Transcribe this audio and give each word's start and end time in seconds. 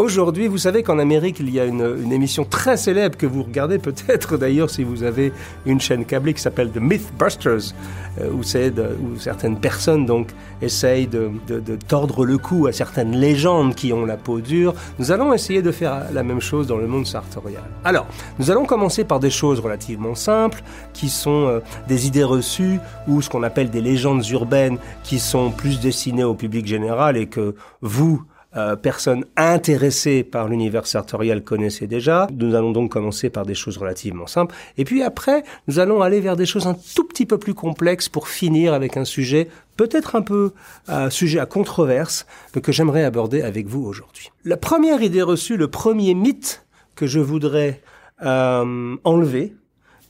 Aujourd'hui, 0.00 0.48
vous 0.48 0.56
savez 0.56 0.82
qu'en 0.82 0.98
Amérique, 0.98 1.40
il 1.40 1.50
y 1.50 1.60
a 1.60 1.66
une, 1.66 2.10
émission 2.10 2.46
très 2.46 2.78
célèbre 2.78 3.18
que 3.18 3.26
vous 3.26 3.42
regardez 3.42 3.78
peut-être 3.78 4.38
d'ailleurs 4.38 4.70
si 4.70 4.82
vous 4.82 5.02
avez 5.02 5.30
une 5.66 5.78
chaîne 5.78 6.06
câblée 6.06 6.32
qui 6.32 6.40
s'appelle 6.40 6.70
The 6.70 6.78
Mythbusters, 6.80 7.74
euh, 8.18 8.30
où, 8.30 8.38
où 8.38 9.18
certaines 9.18 9.60
personnes 9.60 10.06
donc 10.06 10.28
essayent 10.62 11.06
de, 11.06 11.30
de, 11.48 11.76
tordre 11.76 12.24
le 12.24 12.38
cou 12.38 12.66
à 12.66 12.72
certaines 12.72 13.14
légendes 13.14 13.74
qui 13.74 13.92
ont 13.92 14.06
la 14.06 14.16
peau 14.16 14.40
dure. 14.40 14.72
Nous 14.98 15.12
allons 15.12 15.34
essayer 15.34 15.60
de 15.60 15.70
faire 15.70 16.06
la 16.14 16.22
même 16.22 16.40
chose 16.40 16.66
dans 16.66 16.78
le 16.78 16.86
monde 16.86 17.06
sartorial. 17.06 17.64
Alors, 17.84 18.06
nous 18.38 18.50
allons 18.50 18.64
commencer 18.64 19.04
par 19.04 19.20
des 19.20 19.28
choses 19.28 19.60
relativement 19.60 20.14
simples, 20.14 20.62
qui 20.94 21.10
sont 21.10 21.46
euh, 21.46 21.60
des 21.88 22.06
idées 22.06 22.24
reçues 22.24 22.80
ou 23.06 23.20
ce 23.20 23.28
qu'on 23.28 23.42
appelle 23.42 23.68
des 23.68 23.82
légendes 23.82 24.26
urbaines 24.30 24.78
qui 25.04 25.18
sont 25.18 25.50
plus 25.50 25.78
destinées 25.78 26.24
au 26.24 26.34
public 26.34 26.66
général 26.66 27.18
et 27.18 27.26
que 27.26 27.54
vous, 27.82 28.22
euh, 28.56 28.74
personnes 28.74 29.24
intéressées 29.36 30.24
par 30.24 30.48
l'univers 30.48 30.86
sartorial 30.86 31.44
connaissaient 31.44 31.86
déjà. 31.86 32.26
Nous 32.32 32.54
allons 32.56 32.72
donc 32.72 32.90
commencer 32.90 33.30
par 33.30 33.46
des 33.46 33.54
choses 33.54 33.78
relativement 33.78 34.26
simples. 34.26 34.54
Et 34.76 34.84
puis 34.84 35.02
après, 35.04 35.44
nous 35.68 35.78
allons 35.78 36.02
aller 36.02 36.20
vers 36.20 36.36
des 36.36 36.46
choses 36.46 36.66
un 36.66 36.76
tout 36.94 37.04
petit 37.04 37.26
peu 37.26 37.38
plus 37.38 37.54
complexes 37.54 38.08
pour 38.08 38.26
finir 38.26 38.74
avec 38.74 38.96
un 38.96 39.04
sujet 39.04 39.48
peut-être 39.76 40.16
un 40.16 40.22
peu 40.22 40.52
euh, 40.88 41.08
sujet 41.10 41.38
à 41.38 41.46
controverse, 41.46 42.26
mais 42.54 42.60
que 42.60 42.72
j'aimerais 42.72 43.04
aborder 43.04 43.40
avec 43.40 43.66
vous 43.66 43.82
aujourd'hui. 43.82 44.30
La 44.44 44.56
première 44.56 45.00
idée 45.02 45.22
reçue, 45.22 45.56
le 45.56 45.68
premier 45.68 46.14
mythe 46.14 46.66
que 46.96 47.06
je 47.06 47.18
voudrais 47.18 47.80
euh, 48.22 48.96
enlever 49.04 49.54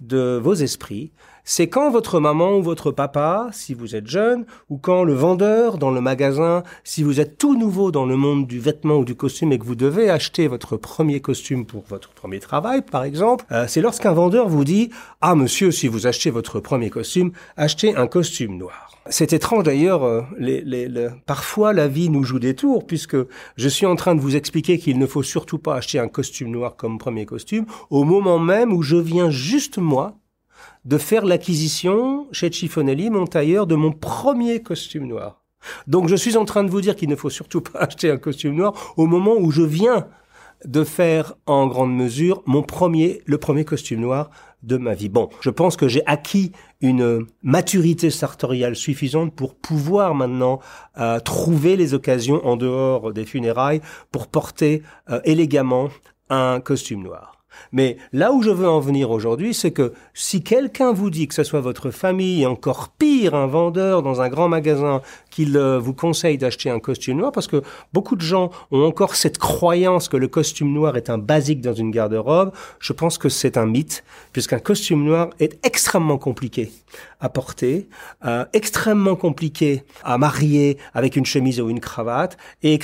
de 0.01 0.41
vos 0.42 0.55
esprits, 0.55 1.12
c'est 1.53 1.67
quand 1.67 1.91
votre 1.91 2.20
maman 2.20 2.59
ou 2.59 2.62
votre 2.62 2.93
papa, 2.93 3.48
si 3.51 3.75
vous 3.75 3.97
êtes 3.97 4.06
jeune, 4.06 4.45
ou 4.69 4.79
quand 4.79 5.03
le 5.03 5.15
vendeur 5.15 5.79
dans 5.79 5.91
le 5.91 6.01
magasin, 6.01 6.62
si 6.84 7.03
vous 7.03 7.19
êtes 7.19 7.39
tout 7.39 7.59
nouveau 7.59 7.91
dans 7.91 8.07
le 8.07 8.15
monde 8.15 8.47
du 8.47 8.61
vêtement 8.61 8.98
ou 8.98 9.05
du 9.05 9.17
costume 9.17 9.51
et 9.51 9.59
que 9.59 9.65
vous 9.65 9.75
devez 9.75 10.11
acheter 10.11 10.47
votre 10.47 10.77
premier 10.77 11.19
costume 11.19 11.67
pour 11.67 11.83
votre 11.89 12.11
premier 12.11 12.39
travail, 12.39 12.83
par 12.83 13.03
exemple, 13.03 13.45
euh, 13.51 13.65
c'est 13.67 13.81
lorsqu'un 13.81 14.12
vendeur 14.12 14.48
vous 14.48 14.62
dit 14.62 14.91
«Ah 15.20 15.34
monsieur, 15.34 15.73
si 15.73 15.89
vous 15.89 16.07
achetez 16.07 16.31
votre 16.31 16.61
premier 16.61 16.89
costume, 16.89 17.33
achetez 17.57 17.97
un 17.97 18.07
costume 18.07 18.57
noir». 18.57 18.92
C'est 19.11 19.33
étrange 19.33 19.64
d'ailleurs, 19.64 20.05
euh, 20.05 20.23
les, 20.39 20.62
les, 20.62 21.09
parfois 21.27 21.73
la 21.73 21.89
vie 21.89 22.11
nous 22.11 22.23
joue 22.23 22.39
des 22.39 22.55
tours, 22.55 22.87
puisque 22.87 23.17
je 23.57 23.69
suis 23.69 23.87
en 23.87 23.97
train 23.97 24.14
de 24.14 24.20
vous 24.20 24.37
expliquer 24.37 24.79
qu'il 24.79 25.01
ne 25.01 25.07
faut 25.07 25.25
surtout 25.25 25.59
pas 25.59 25.75
acheter 25.75 25.98
un 25.98 26.07
costume 26.07 26.53
noir 26.53 26.77
comme 26.77 26.98
premier 26.98 27.27
costume, 27.27 27.67
au 27.91 28.05
moment 28.05 28.39
même 28.39 28.73
où 28.73 28.83
je 28.83 28.97
viens 28.97 29.31
juste 29.31 29.79
moi 29.79 30.20
de 30.84 30.98
faire 30.98 31.25
l'acquisition 31.25 32.27
chez 32.33 32.50
Chiffonelli, 32.50 33.11
mon 33.11 33.27
tailleur, 33.27 33.66
de 33.66 33.75
mon 33.75 33.92
premier 33.92 34.62
costume 34.62 35.06
noir. 35.06 35.42
Donc 35.86 36.08
je 36.08 36.17
suis 36.17 36.36
en 36.36 36.44
train 36.44 36.64
de 36.64 36.70
vous 36.70 36.80
dire 36.80 36.97
qu'il 36.97 37.08
ne 37.08 37.17
faut 37.17 37.30
surtout 37.30 37.61
pas 37.61 37.78
acheter 37.80 38.11
un 38.11 38.17
costume 38.17 38.55
noir 38.55 38.94
au 38.97 39.06
moment 39.06 39.34
où 39.39 39.50
je 39.50 39.62
viens 39.62 40.08
de 40.64 40.84
faire 40.84 41.34
en 41.47 41.67
grande 41.67 41.94
mesure 41.94 42.42
mon 42.47 42.62
premier, 42.62 43.22
le 43.25 43.39
premier 43.39 43.64
costume 43.64 44.00
noir 44.00 44.30
de 44.62 44.77
ma 44.77 44.94
vie. 44.94 45.08
Bon, 45.08 45.30
je 45.41 45.48
pense 45.48 45.77
que 45.77 45.89
j'ai 45.89 46.02
acquis 46.06 46.52
une 46.83 47.27
maturité 47.42 48.11
sartoriale 48.11 48.77
suffisante 48.77 49.34
pour 49.34 49.55
pouvoir 49.55 50.14
maintenant 50.14 50.61
euh, 50.98 51.19
trouver 51.20 51.77
les 51.77 51.95
occasions 51.95 52.47
en 52.47 52.56
dehors 52.56 53.12
des 53.12 53.24
funérailles 53.24 53.80
pour 54.12 54.27
porter 54.27 54.83
euh, 55.08 55.20
élégamment 55.24 55.89
un 56.28 56.61
costume 56.61 57.02
noir. 57.02 57.39
Mais 57.73 57.97
là 58.13 58.33
où 58.33 58.42
je 58.42 58.51
veux 58.51 58.69
en 58.69 58.80
venir 58.80 59.11
aujourd'hui, 59.11 59.55
c'est 59.55 59.70
que 59.70 59.92
si 60.14 60.42
quelqu'un 60.42 60.92
vous 60.92 61.11
dit 61.11 61.29
que 61.29 61.35
ce 61.35 61.45
soit 61.45 61.61
votre 61.61 61.91
famille, 61.91 62.47
encore 62.47 62.89
pire, 62.89 63.35
un 63.35 63.47
vendeur 63.47 64.02
dans 64.02 64.20
un 64.20 64.29
grand 64.29 64.48
magasin, 64.48 65.02
qu'il 65.30 65.57
euh, 65.57 65.79
vous 65.79 65.95
conseille 65.95 66.39
d'acheter 66.39 66.70
un 66.70 66.80
costume 66.80 67.19
noir, 67.19 67.33
parce 67.33 67.47
que 67.47 67.63
beaucoup 67.92 68.17
de 68.17 68.23
gens 68.23 68.51
ont 68.70 68.85
encore 68.85 69.14
cette 69.14 69.39
croyance 69.39 70.08
que 70.08 70.17
le 70.17 70.29
costume 70.29 70.73
noir 70.73 70.97
est 70.97 71.11
un 71.11 71.19
basique 71.19 71.61
dans 71.61 71.74
une 71.74 71.91
garde-robe, 71.91 72.52
je 72.79 72.92
pense 72.92 73.19
que 73.19 73.29
c'est 73.29 73.57
un 73.57 73.67
mythe, 73.67 74.05
puisqu'un 74.33 74.58
costume 74.58 75.05
noir 75.05 75.30
est 75.39 75.58
extrêmement 75.64 76.19
compliqué 76.19 76.70
à 77.20 77.29
porter, 77.29 77.89
euh, 78.24 78.45
extrêmement 78.53 79.14
compliqué 79.14 79.85
à 80.03 80.19
marier 80.19 80.79
avec 80.95 81.17
une 81.17 81.27
chemise 81.27 81.61
ou 81.61 81.70
une 81.70 81.80
cravate, 81.80 82.36
et, 82.63 82.80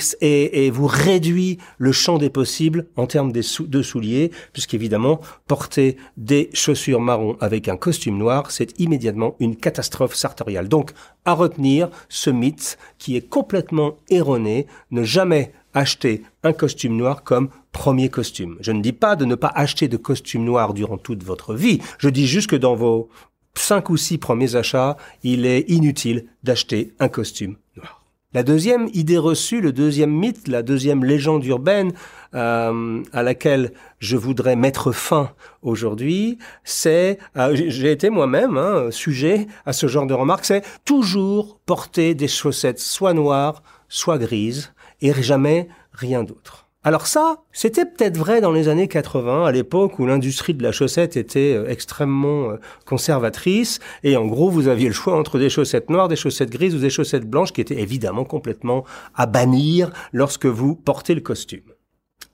vous 0.71 0.87
réduit 0.87 1.57
le 1.77 1.91
champ 1.91 2.17
des 2.17 2.29
possibles 2.29 2.87
en 2.95 3.07
termes 3.07 3.31
de 3.31 3.81
souliers, 3.81 4.31
puisqu'évidemment, 4.57 5.21
porter 5.45 5.97
des 6.17 6.49
chaussures 6.51 6.99
marron 6.99 7.37
avec 7.41 7.67
un 7.67 7.77
costume 7.77 8.17
noir, 8.17 8.49
c'est 8.49 8.73
immédiatement 8.79 9.35
une 9.39 9.55
catastrophe 9.55 10.15
sartoriale. 10.15 10.67
Donc, 10.67 10.93
à 11.25 11.33
retenir 11.33 11.89
ce 12.09 12.31
mythe 12.31 12.79
qui 12.97 13.15
est 13.15 13.29
complètement 13.29 13.97
erroné, 14.09 14.65
ne 14.89 15.03
jamais 15.03 15.53
acheter 15.75 16.23
un 16.41 16.53
costume 16.53 16.97
noir 16.97 17.21
comme 17.21 17.49
premier 17.71 18.09
costume. 18.09 18.57
Je 18.59 18.71
ne 18.71 18.81
dis 18.81 18.93
pas 18.93 19.15
de 19.15 19.25
ne 19.25 19.35
pas 19.35 19.51
acheter 19.53 19.87
de 19.87 19.97
costume 19.97 20.43
noir 20.43 20.73
durant 20.73 20.97
toute 20.97 21.21
votre 21.21 21.53
vie. 21.53 21.79
Je 21.99 22.09
dis 22.09 22.25
juste 22.25 22.49
que 22.49 22.55
dans 22.55 22.73
vos 22.73 23.09
cinq 23.53 23.91
ou 23.91 23.95
six 23.95 24.17
premiers 24.17 24.55
achats, 24.55 24.97
il 25.21 25.45
est 25.45 25.69
inutile 25.69 26.25
d'acheter 26.41 26.95
un 26.97 27.09
costume 27.09 27.57
noir. 27.75 28.06
La 28.33 28.43
deuxième 28.43 28.89
idée 28.93 29.17
reçue, 29.17 29.61
le 29.61 29.71
deuxième 29.71 30.11
mythe, 30.11 30.49
la 30.49 30.61
deuxième 30.61 31.05
légende 31.05 31.45
urbaine 31.45 31.93
euh, 32.33 33.01
à 33.13 33.23
laquelle 33.23 33.71
je 33.99 34.17
voudrais 34.17 34.57
mettre 34.57 34.91
fin 34.91 35.31
aujourd'hui, 35.61 36.37
c'est, 36.65 37.19
euh, 37.37 37.55
j'ai 37.55 37.89
été 37.89 38.09
moi-même 38.09 38.57
hein, 38.57 38.91
sujet 38.91 39.47
à 39.65 39.71
ce 39.71 39.87
genre 39.87 40.07
de 40.07 40.13
remarques, 40.13 40.43
c'est 40.43 40.65
toujours 40.83 41.57
porter 41.65 42.15
des 42.15 42.27
chaussettes 42.27 42.81
soit 42.81 43.13
noires, 43.13 43.63
soit 43.87 44.17
grises, 44.17 44.73
et 44.99 45.13
jamais 45.13 45.69
rien 45.93 46.25
d'autre. 46.25 46.66
Alors 46.83 47.07
ça, 47.07 47.43
c'était 47.51 47.85
peut-être 47.85 48.17
vrai 48.17 48.39
dans 48.39 48.51
les 48.51 48.69
années 48.69 48.87
80, 48.87 49.45
à 49.45 49.51
l'époque 49.51 49.99
où 49.99 50.05
l'industrie 50.05 50.53
de 50.53 50.63
la 50.63 50.71
chaussette 50.71 51.17
était 51.17 51.53
euh, 51.53 51.67
extrêmement 51.67 52.51
euh, 52.51 52.57
conservatrice, 52.85 53.79
et 54.03 54.15
en 54.15 54.25
gros, 54.25 54.49
vous 54.49 54.67
aviez 54.67 54.87
le 54.87 54.93
choix 54.93 55.17
entre 55.17 55.39
des 55.39 55.49
chaussettes 55.49 55.89
noires, 55.89 56.07
des 56.07 56.15
chaussettes 56.15 56.51
grises 56.51 56.75
ou 56.75 56.79
des 56.79 56.89
chaussettes 56.89 57.27
blanches, 57.27 57.51
qui 57.51 57.61
étaient 57.61 57.81
évidemment 57.81 58.25
complètement 58.25 58.85
à 59.15 59.25
bannir 59.25 59.91
lorsque 60.13 60.45
vous 60.45 60.75
portez 60.75 61.15
le 61.15 61.21
costume 61.21 61.73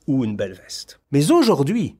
ou 0.08 0.26
une 0.26 0.36
belle 0.36 0.54
veste. 0.54 1.00
Mais 1.12 1.32
aujourd'hui, 1.32 1.96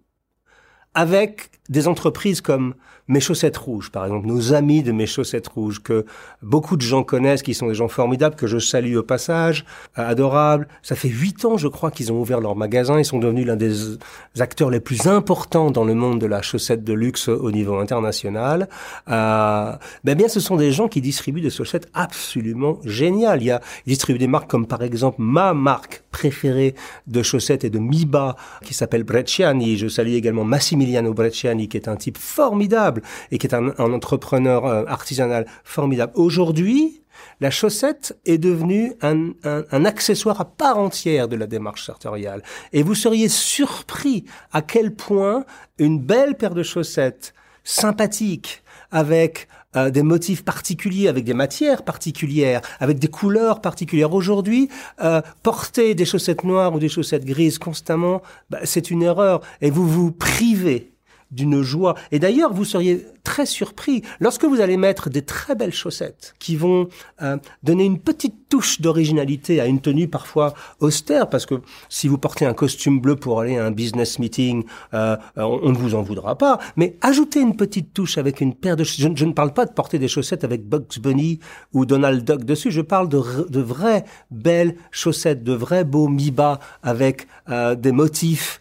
avec 0.94 1.50
des 1.70 1.88
entreprises 1.88 2.42
comme 2.42 2.76
Mes 3.08 3.20
Chaussettes 3.20 3.58
Rouges, 3.58 3.92
par 3.92 4.06
exemple, 4.06 4.28
nos 4.28 4.54
amis 4.54 4.82
de 4.82 4.94
Mes 4.94 5.06
Chaussettes 5.06 5.48
Rouges, 5.50 5.84
que 5.84 6.06
beaucoup 6.42 6.78
de 6.78 6.82
gens 6.82 7.04
connaissent, 7.04 7.44
qui 7.44 7.54
sont 7.54 7.68
des 7.68 7.76
gens 7.76 7.90
formidables, 7.90 8.36
que 8.36 8.48
je 8.48 8.60
salue 8.60 8.96
au 8.96 9.04
passage, 9.04 9.66
euh, 9.98 10.08
adorables. 10.08 10.68
Ça 10.82 10.96
fait 10.96 11.10
huit 11.10 11.44
ans, 11.44 11.58
je 11.58 11.68
crois, 11.68 11.92
qu'ils 11.92 12.14
ont 12.14 12.22
ouvert 12.22 12.40
leur 12.40 12.56
magasin. 12.56 12.98
Ils 13.00 13.06
sont 13.06 13.20
devenus 13.20 13.46
l'un 13.46 13.58
des 13.58 13.98
acteurs 14.40 14.70
les 14.70 14.80
plus 14.80 15.08
importants 15.08 15.70
dans 15.70 15.84
le 15.84 15.94
monde 15.94 16.20
de 16.20 16.26
la 16.26 16.42
chaussette 16.42 16.84
de 16.84 16.94
luxe 16.94 17.28
au 17.28 17.52
niveau 17.52 17.78
international. 17.78 18.70
Euh, 19.10 19.74
ben 20.04 20.16
bien, 20.16 20.30
ce 20.30 20.40
sont 20.40 20.56
des 20.56 20.72
gens 20.72 20.88
qui 20.88 21.02
distribuent 21.02 21.42
des 21.42 21.50
chaussettes 21.50 21.90
absolument 21.94 22.80
géniales. 22.86 23.42
Il 23.42 23.48
y 23.48 23.52
a, 23.52 23.62
ils 23.86 23.90
distribuent 23.90 24.20
des 24.20 24.28
marques 24.28 24.50
comme, 24.50 24.66
par 24.66 24.82
exemple, 24.82 25.18
ma 25.20 25.54
marque 25.54 26.04
préférée 26.12 26.76
de 27.08 27.22
chaussettes 27.22 27.66
et 27.66 27.70
de 27.70 27.80
Miba, 27.80 28.38
qui 28.64 28.74
s'appelle 28.74 29.04
Brecciani. 29.04 29.78
Je 29.78 29.90
salue 29.90 30.14
également 30.14 30.46
Massimiliano 30.46 31.14
Brecciani 31.14 31.68
qui 31.68 31.78
est 31.78 31.88
un 31.88 31.96
type 31.96 32.18
formidable 32.18 33.02
et 33.32 33.38
qui 33.38 33.48
est 33.48 33.56
un, 33.56 33.70
entrepreneur 33.78 34.66
euh, 34.66 34.86
artisanal 34.88 35.46
formidable. 35.64 36.14
Aujourd'hui, 36.16 37.02
la 37.40 37.52
chaussette 37.52 38.18
est 38.26 38.38
devenue 38.38 38.94
un, 39.02 39.86
accessoire 39.86 40.42
à 40.42 40.46
part 40.46 40.78
entière 40.80 41.28
de 41.28 41.36
la 41.36 41.48
démarche 41.48 41.86
sartoriale. 41.86 42.44
Et 42.72 42.84
vous 42.84 42.96
seriez 42.96 43.30
surpris 43.30 44.26
à 44.52 44.62
quel 44.62 44.94
point 44.96 45.46
une 45.78 46.00
belle 46.00 46.36
paire 46.36 46.54
de 46.54 46.64
chaussettes 46.64 47.34
sympathique, 47.64 48.64
avec 48.92 49.48
euh, 49.76 49.90
des 49.90 50.04
motifs 50.04 50.44
particuliers, 50.44 51.08
avec 51.08 51.24
des 51.24 51.34
matières 51.34 51.84
particulières, 51.84 52.62
avec 52.80 53.00
des 53.00 53.08
couleurs 53.08 53.62
particulières. 53.62 54.14
Aujourd'hui, 54.14 54.70
euh, 55.04 55.22
porter 55.42 55.96
des 55.96 56.06
chaussettes 56.06 56.44
noires 56.44 56.74
ou 56.76 56.80
des 56.80 56.90
chaussettes 56.90 57.26
grises 57.26 57.58
constamment, 57.58 58.22
bah, 58.50 58.60
c'est 58.66 58.92
une 58.92 59.02
erreur. 59.02 59.42
Et 59.62 59.72
vous 59.72 59.88
vous 59.88 60.12
privez 60.12 60.93
d'une 61.34 61.62
joie. 61.62 61.96
Et 62.12 62.20
d'ailleurs, 62.20 62.54
vous 62.54 62.66
seriez 62.66 63.06
très 63.24 63.46
surpris 63.46 64.04
lorsque 64.20 64.44
vous 64.44 64.60
allez 64.60 64.78
mettre 64.78 65.10
des 65.10 65.22
très 65.22 65.56
belles 65.56 65.74
chaussettes 65.74 66.36
qui 66.40 66.56
vont 66.56 66.90
euh, 67.22 67.38
donner 67.64 67.86
une 67.86 68.00
petite 68.00 68.50
touche 68.50 68.82
d'originalité 68.82 69.62
à 69.62 69.66
une 69.66 69.80
tenue 69.80 70.08
parfois 70.08 70.54
austère, 70.80 71.30
parce 71.30 71.46
que 71.46 71.56
si 71.90 72.08
vous 72.08 72.18
portez 72.18 72.46
un 72.46 72.54
costume 72.54 73.00
bleu 73.00 73.16
pour 73.16 73.40
aller 73.40 73.58
à 73.58 73.66
un 73.66 73.72
business 73.72 74.20
meeting, 74.20 74.66
euh, 74.94 75.16
on, 75.38 75.72
ne 75.72 75.78
vous 75.78 75.96
en 75.96 76.02
voudra 76.02 76.38
pas. 76.38 76.60
Mais 76.76 76.98
ajoutez 77.02 77.40
une 77.40 77.56
petite 77.56 77.94
touche 77.94 78.18
avec 78.18 78.42
une 78.42 78.54
paire 78.54 78.76
de... 78.76 78.84
Je, 78.84 79.08
je 79.16 79.26
ne 79.26 79.32
parle 79.32 79.54
pas 79.54 79.66
de 79.66 79.72
porter 79.72 80.00
des 80.00 80.08
chaussettes 80.08 80.44
avec 80.44 80.68
Bugs 80.68 81.00
Bunny 81.02 81.40
ou 81.72 81.86
Donald 81.86 82.24
Duck 82.24 82.44
dessus, 82.44 82.72
je 82.72 82.82
parle 82.82 83.08
de, 83.08 83.22
de 83.50 83.62
vraies 83.62 84.04
belles 84.32 84.76
chaussettes, 84.92 85.44
de 85.44 85.54
vrais 85.54 85.86
beaux 85.86 86.10
Miba 86.10 86.60
avec 86.84 87.28
euh, 87.50 87.76
des 87.76 87.92
motifs 87.92 88.60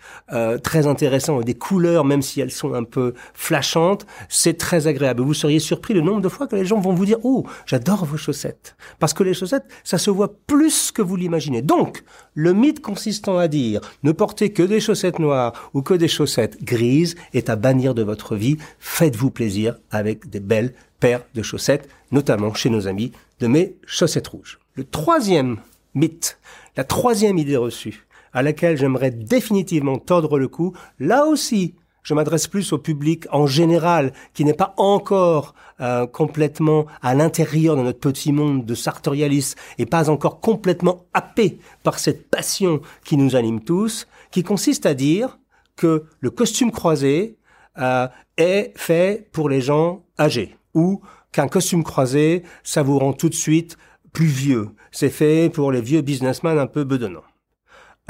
très 0.62 0.87
intéressants 0.87 1.43
et 1.43 1.44
des 1.44 1.53
couleurs, 1.53 2.06
même 2.06 2.23
si 2.23 2.41
elles 2.41 2.50
sont 2.50 2.73
un 2.73 2.85
peu 2.85 3.12
flashantes, 3.35 4.06
c'est 4.31 4.51
très 4.54 4.87
agréable. 4.87 5.22
Vous 5.22 5.34
seriez 5.34 5.58
surpris 5.58 5.94
le 5.94 6.00
nombre 6.00 6.20
de 6.20 6.28
fois 6.28 6.46
que 6.46 6.56
les 6.56 6.64
gens 6.64 6.81
vont 6.81 6.94
vous 6.94 7.06
dire 7.06 7.19
"Oh, 7.22 7.44
j'adore 7.66 8.04
vos 8.04 8.16
chaussettes." 8.16 8.76
Parce 8.99 9.14
que 9.14 9.22
les 9.22 9.34
chaussettes, 9.34 9.66
ça 9.84 9.99
se 9.99 10.10
voit 10.10 10.34
plus 10.46 10.93
que 10.93 11.02
vous 11.02 11.16
l'imaginez. 11.16 11.62
Donc, 11.62 12.04
le 12.34 12.52
mythe 12.52 12.81
consistant 12.81 13.38
à 13.38 13.49
dire 13.49 13.81
"Ne 14.02 14.12
portez 14.12 14.52
que 14.52 14.62
des 14.62 14.81
chaussettes 14.81 15.19
noires 15.19 15.70
ou 15.75 15.82
que 15.82 15.94
des 15.94 16.08
chaussettes 16.08 16.62
grises" 16.62 17.16
est 17.34 17.50
à 17.50 17.56
bannir 17.56 17.94
de 17.94 18.02
votre 18.02 18.37
vie. 18.37 18.56
Faites-vous 18.78 19.31
plaisir 19.31 19.76
avec 19.90 20.28
des 20.31 20.40
belles 20.40 20.75
paires 21.00 21.25
de 21.34 21.43
chaussettes, 21.43 21.88
notamment 22.10 22.54
chez 22.54 22.70
nos 22.70 22.87
amis 22.87 23.12
de 23.40 23.46
mes 23.46 23.76
chaussettes 23.87 24.28
rouges. 24.28 24.60
Le 24.75 24.84
troisième 24.84 25.58
mythe, 25.94 26.38
la 26.76 26.84
troisième 26.84 27.38
idée 27.38 27.56
reçue, 27.56 28.06
à 28.32 28.43
laquelle 28.43 28.78
j'aimerais 28.78 29.10
définitivement 29.10 29.99
tordre 29.99 30.38
le 30.38 30.49
cou, 30.49 30.72
là 30.99 31.26
aussi, 31.26 31.75
je 32.02 32.14
m'adresse 32.14 32.49
plus 32.49 32.72
au 32.72 32.78
public 32.78 33.26
en 33.31 33.46
général 33.46 34.12
qui 34.34 34.44
n'est 34.44 34.54
pas 34.54 34.75
encore 34.76 35.54
euh, 35.81 36.06
complètement 36.06 36.87
à 37.00 37.14
l'intérieur 37.14 37.76
de 37.76 37.82
notre 37.82 38.00
petit 38.00 38.32
monde 38.32 38.64
de 38.64 38.75
sartorialistes 38.75 39.58
et 39.78 39.87
pas 39.87 40.10
encore 40.10 40.40
complètement 40.40 41.06
happé 41.14 41.58
par 41.82 41.99
cette 41.99 42.28
passion 42.28 42.81
qui 43.04 43.16
nous 43.16 43.37
anime 43.37 43.60
tous, 43.60 44.06
qui 44.31 44.43
consiste 44.43 44.87
à 44.87 44.94
dire 44.94 45.38
que 45.76 46.04
le 46.20 46.31
costume 46.31 46.70
croisé 46.70 47.38
euh, 47.78 48.08
est 48.37 48.72
fait 48.76 49.28
pour 49.32 49.49
les 49.49 49.60
gens 49.60 50.04
âgés 50.19 50.56
ou 50.75 51.00
qu'un 51.32 51.49
costume 51.49 51.82
croisé, 51.82 52.43
ça 52.62 52.82
vous 52.82 52.99
rend 52.99 53.12
tout 53.12 53.28
de 53.28 53.34
suite 53.34 53.78
plus 54.12 54.26
vieux. 54.26 54.69
C'est 54.90 55.10
fait 55.10 55.49
pour 55.49 55.72
les 55.72 55.81
vieux 55.81 56.02
businessmen 56.02 56.58
un 56.58 56.66
peu 56.66 56.84
bedonnants. 56.84 57.25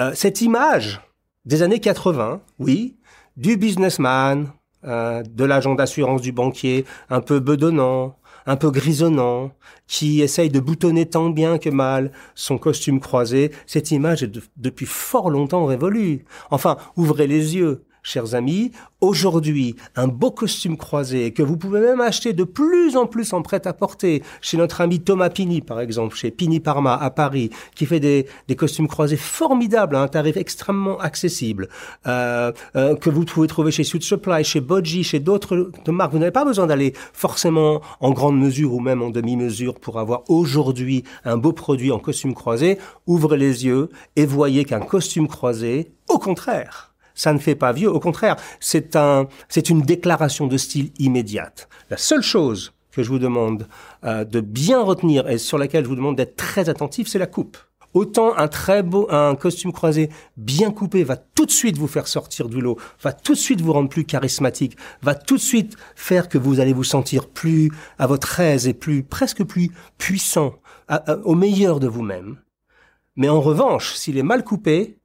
Euh, 0.00 0.12
cette 0.14 0.40
image 0.40 1.00
des 1.44 1.62
années 1.62 1.80
80, 1.80 2.40
oui, 2.58 2.96
du 3.36 3.56
businessman, 3.56 4.52
euh, 4.84 5.22
de 5.22 5.44
l'agent 5.44 5.74
d'assurance 5.74 6.22
du 6.22 6.32
banquier, 6.32 6.84
un 7.08 7.20
peu 7.20 7.40
bedonnant, 7.40 8.16
un 8.46 8.56
peu 8.56 8.70
grisonnant, 8.70 9.52
qui 9.86 10.22
essaye 10.22 10.50
de 10.50 10.60
boutonner 10.60 11.06
tant 11.06 11.30
bien 11.30 11.58
que 11.58 11.70
mal 11.70 12.12
son 12.34 12.58
costume 12.58 13.00
croisé, 13.00 13.52
cette 13.66 13.90
image 13.90 14.22
est 14.22 14.32
depuis 14.56 14.86
fort 14.86 15.30
longtemps 15.30 15.66
révolue. 15.66 16.24
Enfin, 16.50 16.76
ouvrez 16.96 17.26
les 17.26 17.56
yeux 17.56 17.84
chers 18.02 18.34
amis, 18.34 18.72
aujourd'hui, 19.00 19.76
un 19.94 20.08
beau 20.08 20.30
costume 20.30 20.76
croisé 20.76 21.32
que 21.32 21.42
vous 21.42 21.56
pouvez 21.56 21.80
même 21.80 22.00
acheter 22.00 22.32
de 22.32 22.44
plus 22.44 22.96
en 22.96 23.06
plus 23.06 23.32
en 23.32 23.42
prêt-à-porter 23.42 24.22
chez 24.40 24.56
notre 24.56 24.80
ami 24.80 25.00
Thomas 25.00 25.30
Pini, 25.30 25.60
par 25.60 25.80
exemple, 25.80 26.16
chez 26.16 26.30
Pini 26.30 26.58
Parma 26.58 26.94
à 26.94 27.10
Paris, 27.10 27.50
qui 27.74 27.86
fait 27.86 28.00
des, 28.00 28.26
costumes 28.56 28.88
croisés 28.88 29.16
formidables 29.16 29.96
à 29.96 30.02
un 30.02 30.08
tarif 30.08 30.36
extrêmement 30.36 30.98
accessible, 30.98 31.68
euh, 32.06 32.52
euh, 32.76 32.94
que 32.96 33.08
vous 33.08 33.24
pouvez 33.24 33.46
trouver 33.46 33.70
chez 33.70 33.84
Suit 33.84 34.02
Supply, 34.02 34.44
chez 34.44 34.60
Bodji, 34.60 35.04
chez 35.04 35.20
d'autres 35.20 35.70
marques. 35.88 36.12
Vous 36.12 36.18
n'avez 36.18 36.32
pas 36.32 36.44
besoin 36.44 36.66
d'aller 36.66 36.92
forcément 37.12 37.80
en 38.00 38.10
grande 38.10 38.38
mesure 38.38 38.74
ou 38.74 38.80
même 38.80 39.02
en 39.02 39.10
demi-mesure 39.10 39.78
pour 39.80 39.98
avoir 39.98 40.28
aujourd'hui 40.28 41.04
un 41.24 41.36
beau 41.36 41.52
produit 41.52 41.92
en 41.92 41.98
costume 41.98 42.34
croisé. 42.34 42.78
Ouvrez 43.06 43.36
les 43.36 43.64
yeux 43.64 43.90
et 44.16 44.26
voyez 44.26 44.64
qu'un 44.64 44.80
costume 44.80 45.28
croisé, 45.28 45.92
au 46.08 46.18
contraire, 46.18 46.91
ça 47.14 47.32
ne 47.32 47.38
fait 47.38 47.54
pas 47.54 47.72
vieux. 47.72 47.90
Au 47.90 48.00
contraire, 48.00 48.36
c'est 48.60 48.96
un, 48.96 49.28
c'est 49.48 49.70
une 49.70 49.82
déclaration 49.82 50.46
de 50.46 50.56
style 50.56 50.90
immédiate. 50.98 51.68
La 51.90 51.96
seule 51.96 52.22
chose 52.22 52.72
que 52.90 53.02
je 53.02 53.08
vous 53.08 53.18
demande 53.18 53.66
euh, 54.04 54.24
de 54.24 54.40
bien 54.40 54.82
retenir 54.82 55.28
et 55.28 55.38
sur 55.38 55.58
laquelle 55.58 55.84
je 55.84 55.88
vous 55.88 55.96
demande 55.96 56.16
d'être 56.16 56.36
très 56.36 56.68
attentif, 56.68 57.08
c'est 57.08 57.18
la 57.18 57.26
coupe. 57.26 57.56
Autant 57.94 58.36
un 58.38 58.48
très 58.48 58.82
beau, 58.82 59.06
un 59.10 59.34
costume 59.34 59.72
croisé 59.72 60.08
bien 60.38 60.70
coupé 60.70 61.04
va 61.04 61.16
tout 61.16 61.44
de 61.44 61.50
suite 61.50 61.76
vous 61.76 61.88
faire 61.88 62.08
sortir 62.08 62.48
du 62.48 62.60
lot, 62.60 62.78
va 63.02 63.12
tout 63.12 63.34
de 63.34 63.38
suite 63.38 63.60
vous 63.60 63.72
rendre 63.72 63.90
plus 63.90 64.04
charismatique, 64.04 64.78
va 65.02 65.14
tout 65.14 65.36
de 65.36 65.42
suite 65.42 65.76
faire 65.94 66.30
que 66.30 66.38
vous 66.38 66.60
allez 66.60 66.72
vous 66.72 66.84
sentir 66.84 67.28
plus 67.28 67.70
à 67.98 68.06
votre 68.06 68.40
aise 68.40 68.66
et 68.66 68.72
plus, 68.72 69.02
presque 69.02 69.44
plus 69.44 69.70
puissant, 69.98 70.54
au 71.24 71.34
meilleur 71.34 71.80
de 71.80 71.86
vous-même. 71.86 72.38
Mais 73.16 73.28
en 73.28 73.42
revanche, 73.42 73.94
s'il 73.94 74.16
est 74.16 74.22
mal 74.22 74.42
coupé, 74.42 74.98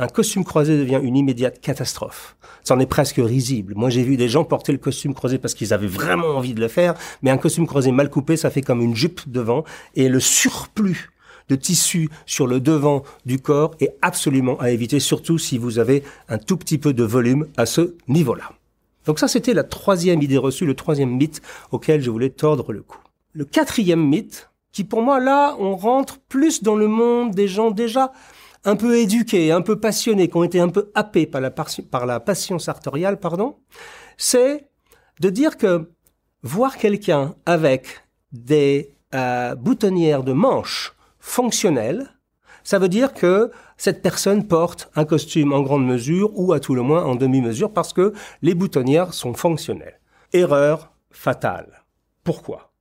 un 0.00 0.08
costume 0.08 0.44
croisé 0.44 0.78
devient 0.78 0.98
une 1.02 1.16
immédiate 1.16 1.60
catastrophe. 1.60 2.34
C'en 2.64 2.80
est 2.80 2.86
presque 2.86 3.16
risible. 3.18 3.74
Moi, 3.76 3.90
j'ai 3.90 4.02
vu 4.02 4.16
des 4.16 4.30
gens 4.30 4.44
porter 4.44 4.72
le 4.72 4.78
costume 4.78 5.12
croisé 5.12 5.38
parce 5.38 5.52
qu'ils 5.52 5.74
avaient 5.74 5.86
vraiment 5.86 6.28
envie 6.28 6.54
de 6.54 6.60
le 6.60 6.68
faire, 6.68 6.94
mais 7.20 7.30
un 7.30 7.36
costume 7.36 7.66
croisé 7.66 7.92
mal 7.92 8.08
coupé, 8.08 8.38
ça 8.38 8.50
fait 8.50 8.62
comme 8.62 8.80
une 8.80 8.96
jupe 8.96 9.20
devant, 9.26 9.62
et 9.94 10.08
le 10.08 10.18
surplus 10.18 11.10
de 11.50 11.56
tissu 11.56 12.08
sur 12.24 12.46
le 12.46 12.60
devant 12.60 13.02
du 13.26 13.40
corps 13.40 13.74
est 13.80 13.94
absolument 14.00 14.58
à 14.58 14.70
éviter, 14.70 15.00
surtout 15.00 15.36
si 15.36 15.58
vous 15.58 15.78
avez 15.78 16.02
un 16.28 16.38
tout 16.38 16.56
petit 16.56 16.78
peu 16.78 16.94
de 16.94 17.04
volume 17.04 17.46
à 17.58 17.66
ce 17.66 17.94
niveau-là. 18.08 18.52
Donc 19.04 19.18
ça, 19.18 19.28
c'était 19.28 19.54
la 19.54 19.64
troisième 19.64 20.22
idée 20.22 20.38
reçue, 20.38 20.64
le 20.64 20.74
troisième 20.74 21.14
mythe 21.14 21.42
auquel 21.72 22.00
je 22.00 22.10
voulais 22.10 22.30
tordre 22.30 22.72
le 22.72 22.80
cou. 22.80 22.98
Le 23.34 23.44
quatrième 23.44 24.06
mythe, 24.06 24.48
qui 24.72 24.84
pour 24.84 25.02
moi, 25.02 25.20
là, 25.20 25.56
on 25.58 25.76
rentre 25.76 26.20
plus 26.20 26.62
dans 26.62 26.76
le 26.76 26.86
monde 26.86 27.34
des 27.34 27.48
gens 27.48 27.70
déjà 27.70 28.12
un 28.64 28.76
peu 28.76 28.98
éduqués, 28.98 29.52
un 29.52 29.62
peu 29.62 29.80
passionnés, 29.80 30.28
qui 30.28 30.36
ont 30.36 30.44
été 30.44 30.60
un 30.60 30.68
peu 30.68 30.90
happés 30.94 31.26
par 31.26 31.40
la, 31.40 31.50
par 31.50 32.06
la 32.06 32.20
passion 32.20 32.58
sartoriale, 32.58 33.18
pardon, 33.18 33.56
c'est 34.16 34.68
de 35.20 35.30
dire 35.30 35.56
que 35.56 35.90
voir 36.42 36.76
quelqu'un 36.76 37.34
avec 37.46 37.86
des 38.32 38.94
euh, 39.14 39.54
boutonnières 39.54 40.22
de 40.22 40.32
manches 40.32 40.94
fonctionnelles, 41.18 42.10
ça 42.62 42.78
veut 42.78 42.88
dire 42.88 43.14
que 43.14 43.50
cette 43.76 44.02
personne 44.02 44.46
porte 44.46 44.90
un 44.94 45.04
costume 45.04 45.52
en 45.52 45.62
grande 45.62 45.86
mesure 45.86 46.30
ou 46.38 46.52
à 46.52 46.60
tout 46.60 46.74
le 46.74 46.82
moins 46.82 47.04
en 47.04 47.14
demi-mesure 47.14 47.72
parce 47.72 47.92
que 47.92 48.12
les 48.42 48.54
boutonnières 48.54 49.14
sont 49.14 49.34
fonctionnelles. 49.34 50.00
Erreur 50.32 50.92
fatale. 51.10 51.84
Pourquoi? 52.22 52.72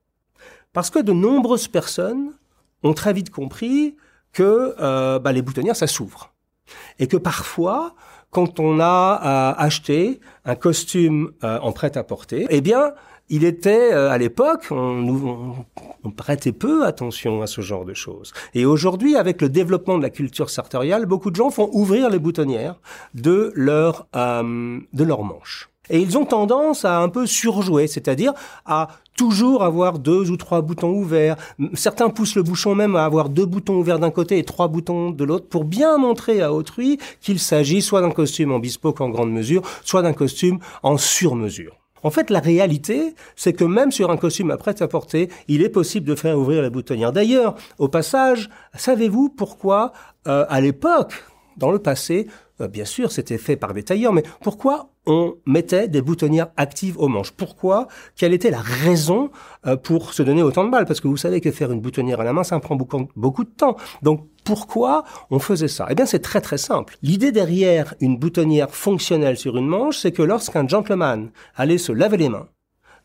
Parce 0.74 0.90
que 0.90 1.00
de 1.00 1.14
nombreuses 1.14 1.68
personnes 1.68 2.34
ont 2.84 2.94
très 2.94 3.14
vite 3.14 3.30
compris 3.30 3.96
que 4.34 4.76
euh, 4.80 5.20
bah, 5.20 5.32
les 5.32 5.42
boutonnières, 5.42 5.76
ça 5.76 5.88
s'ouvre. 5.88 6.34
Et 7.00 7.08
que 7.08 7.18
parfois, 7.18 7.96
quand 8.32 8.60
on 8.60 8.80
a 8.80 9.22
euh, 9.24 9.64
acheté 9.64 10.20
un 10.46 10.56
costume 10.56 11.32
euh, 11.44 11.60
en 11.60 11.72
prêt-à-porter, 11.72 12.46
eh 12.50 12.62
bien, 12.62 12.94
il 13.32 13.44
était 13.44 13.92
à 13.92 14.18
l'époque, 14.18 14.66
on, 14.72 15.56
on, 16.04 16.12
prêtait 16.12 16.52
peu 16.52 16.88
attention 16.88 17.44
à 17.44 17.48
ce 17.48 17.62
genre 17.62 17.86
de 17.86 17.94
choses. 17.94 18.34
Et 18.56 18.66
aujourd'hui, 18.66 19.16
avec 19.16 19.40
le 19.40 19.50
développement 19.50 20.00
de 20.00 20.04
la 20.04 20.10
culture 20.10 20.50
sartoriale, 20.50 21.06
beaucoup 21.06 21.30
de 21.30 21.36
gens 21.36 21.52
font 21.52 21.70
ouvrir 21.72 22.10
les 22.10 22.18
boutonnières 22.18 22.80
de 23.14 23.52
leur 23.54 24.08
de 24.16 25.04
leurs 25.04 25.24
manches. 25.24 25.70
Et 25.92 26.00
ils 26.00 26.18
ont 26.18 26.26
tendance 26.26 26.86
à 26.86 27.00
un 27.00 27.10
peu 27.10 27.26
surjouer, 27.26 27.88
c'est-à-dire 27.88 28.34
à 28.66 28.90
toujours 29.20 29.64
avoir 29.64 30.00
deux 30.00 30.32
ou 30.32 30.38
trois 30.38 30.62
boutons 30.62 30.94
ouverts. 30.94 31.36
Certains 31.74 32.10
poussent 32.10 32.36
le 32.36 32.42
bouchon 32.42 32.74
même 32.74 32.96
à 32.96 33.04
avoir 33.04 33.28
deux 33.28 33.46
boutons 33.46 33.76
ouverts 33.76 34.00
d'un 34.00 34.12
côté 34.12 34.38
et 34.38 34.46
trois 34.46 34.70
boutons 34.70 35.12
de 35.12 35.26
l'autre 35.26 35.50
pour 35.50 35.66
bien 35.66 35.98
montrer 35.98 36.42
à 36.42 36.54
autrui 36.54 37.00
qu'il 37.20 37.38
s'agit 37.38 37.82
soit 37.82 38.00
d'un 38.00 38.12
costume 38.12 38.54
en 38.54 38.60
bespoke 38.60 39.02
en 39.02 39.10
grande 39.10 39.34
mesure, 39.34 39.62
soit 39.84 40.04
d'un 40.04 40.14
costume 40.14 40.60
en 40.84 40.98
sur-mesure. 40.98 41.76
En 42.02 42.12
fait, 42.12 42.30
la 42.30 42.40
réalité, 42.40 43.14
c'est 43.36 43.52
que 43.52 43.66
même 43.66 43.92
sur 43.92 44.10
un 44.10 44.16
costume 44.16 44.52
à 44.52 44.58
prêt-à-porter, 44.58 45.28
il 45.50 45.64
est 45.64 45.70
possible 45.70 46.08
de 46.08 46.16
faire 46.16 46.40
ouvrir 46.40 46.62
la 46.62 46.70
boutonnière. 46.70 47.12
D'ailleurs, 47.12 47.56
au 47.78 47.90
passage, 47.90 48.50
savez-vous 48.74 49.28
pourquoi, 49.28 49.92
euh, 50.30 50.46
à 50.48 50.62
l'époque, 50.62 51.12
dans 51.58 51.72
le 51.72 51.80
passé, 51.80 52.28
euh, 52.62 52.70
bien 52.70 52.86
sûr, 52.86 53.12
c'était 53.12 53.38
fait 53.38 53.58
par 53.58 53.74
des 53.74 53.84
tailleurs, 53.84 54.14
mais 54.14 54.24
pourquoi 54.42 54.92
on 55.10 55.36
mettait 55.46 55.88
des 55.88 56.02
boutonnières 56.02 56.50
actives 56.56 56.98
aux 56.98 57.08
manches 57.08 57.32
Pourquoi? 57.32 57.88
Quelle 58.16 58.32
était 58.32 58.52
la 58.52 58.62
raison 58.62 59.32
euh, 59.66 59.76
pour 59.76 60.14
se 60.14 60.22
donner 60.24 60.44
autant 60.44 60.64
de 60.64 60.70
balles? 60.70 60.86
Parce 60.86 61.02
que 61.02 61.08
vous 61.08 61.18
savez 61.18 61.42
que 61.42 61.52
faire 61.52 61.72
une 61.72 61.82
boutonnière 61.82 62.22
à 62.22 62.24
la 62.24 62.32
main, 62.32 62.44
ça 62.44 62.58
prend 62.60 62.76
beaucoup, 62.76 63.10
beaucoup 63.16 63.44
de 63.44 63.50
temps. 63.50 63.76
Donc 64.04 64.28
pourquoi 64.44 65.04
on 65.32 65.40
faisait 65.40 65.68
ça? 65.68 65.88
Eh 65.90 65.96
bien, 65.96 66.06
c'est 66.06 66.20
très 66.20 66.42
très 66.42 66.60
simple. 66.60 66.96
L'idée 67.02 67.32
derrière 67.32 67.96
une 68.00 68.18
boutonnière 68.18 68.70
fonctionnelle 68.70 69.38
sur 69.38 69.58
une 69.58 69.68
manche, 69.68 69.98
c'est 69.98 70.12
que 70.12 70.22
lorsqu'un 70.22 70.68
gentleman 70.68 71.32
allait 71.56 71.80
se 71.80 71.92
laver 71.92 72.18
les 72.18 72.30
mains 72.30 72.48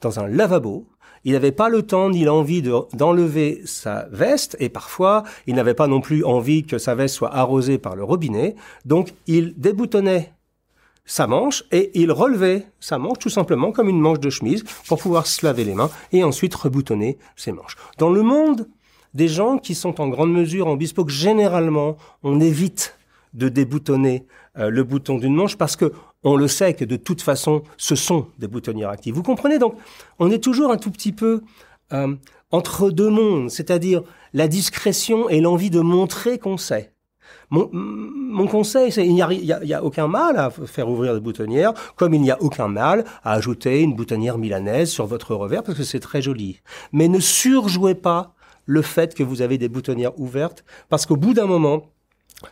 dans 0.02 0.20
un 0.20 0.28
lavabo, 0.28 0.86
il 1.24 1.32
n'avait 1.32 1.52
pas 1.52 1.70
le 1.70 1.82
temps 1.82 2.10
ni 2.10 2.24
l'envie 2.24 2.62
d'enlever 2.92 3.62
sa 3.64 4.06
veste 4.10 4.58
et 4.60 4.68
parfois 4.68 5.22
il 5.46 5.54
n'avait 5.54 5.72
pas 5.72 5.86
non 5.86 6.02
plus 6.02 6.22
envie 6.22 6.64
que 6.64 6.76
sa 6.76 6.94
veste 6.94 7.14
soit 7.14 7.34
arrosée 7.34 7.78
par 7.78 7.96
le 7.96 8.04
robinet. 8.04 8.56
Donc 8.84 9.14
il 9.26 9.54
déboutonnait 9.56 10.33
sa 11.04 11.26
manche 11.26 11.64
et 11.70 11.90
il 11.94 12.10
relevait 12.12 12.66
sa 12.80 12.98
manche 12.98 13.18
tout 13.18 13.28
simplement 13.28 13.72
comme 13.72 13.88
une 13.88 14.00
manche 14.00 14.20
de 14.20 14.30
chemise 14.30 14.64
pour 14.86 14.98
pouvoir 14.98 15.26
se 15.26 15.44
laver 15.44 15.64
les 15.64 15.74
mains 15.74 15.90
et 16.12 16.24
ensuite 16.24 16.54
reboutonner 16.54 17.18
ses 17.36 17.52
manches. 17.52 17.76
Dans 17.98 18.10
le 18.10 18.22
monde 18.22 18.68
des 19.12 19.28
gens 19.28 19.58
qui 19.58 19.74
sont 19.74 20.00
en 20.00 20.08
grande 20.08 20.32
mesure 20.32 20.66
en 20.66 20.76
bespoke, 20.76 21.10
généralement, 21.10 21.96
on 22.22 22.40
évite 22.40 22.98
de 23.32 23.48
déboutonner 23.48 24.26
euh, 24.58 24.70
le 24.70 24.82
bouton 24.84 25.18
d'une 25.18 25.34
manche 25.34 25.56
parce 25.56 25.76
que 25.76 25.92
on 26.22 26.36
le 26.36 26.48
sait 26.48 26.74
que 26.74 26.84
de 26.84 26.96
toute 26.96 27.20
façon, 27.20 27.62
ce 27.76 27.94
sont 27.94 28.28
des 28.38 28.48
boutonnières 28.48 28.88
actives. 28.88 29.14
Vous 29.14 29.22
comprenez? 29.22 29.58
Donc, 29.58 29.76
on 30.18 30.30
est 30.30 30.42
toujours 30.42 30.70
un 30.70 30.78
tout 30.78 30.90
petit 30.90 31.12
peu 31.12 31.42
euh, 31.92 32.14
entre 32.50 32.90
deux 32.90 33.10
mondes, 33.10 33.50
c'est-à-dire 33.50 34.02
la 34.32 34.48
discrétion 34.48 35.28
et 35.28 35.40
l'envie 35.40 35.70
de 35.70 35.80
montrer 35.80 36.38
qu'on 36.38 36.56
sait. 36.56 36.93
Mon, 37.50 38.46
conseil, 38.46 38.92
c'est 38.92 39.06
il 39.06 39.14
n'y 39.14 39.22
a, 39.22 39.78
a, 39.78 39.82
aucun 39.82 40.08
mal 40.08 40.36
à 40.36 40.50
faire 40.50 40.88
ouvrir 40.88 41.14
des 41.14 41.20
boutonnières, 41.20 41.72
comme 41.96 42.14
il 42.14 42.20
n'y 42.20 42.30
a 42.30 42.40
aucun 42.42 42.68
mal 42.68 43.04
à 43.22 43.32
ajouter 43.32 43.80
une 43.80 43.94
boutonnière 43.94 44.38
milanaise 44.38 44.90
sur 44.90 45.06
votre 45.06 45.34
revers, 45.34 45.62
parce 45.62 45.78
que 45.78 45.84
c'est 45.84 46.00
très 46.00 46.22
joli. 46.22 46.60
Mais 46.92 47.08
ne 47.08 47.20
surjouez 47.20 47.94
pas 47.94 48.34
le 48.66 48.82
fait 48.82 49.14
que 49.14 49.22
vous 49.22 49.42
avez 49.42 49.58
des 49.58 49.68
boutonnières 49.68 50.18
ouvertes, 50.18 50.64
parce 50.88 51.06
qu'au 51.06 51.16
bout 51.16 51.34
d'un 51.34 51.46
moment, 51.46 51.90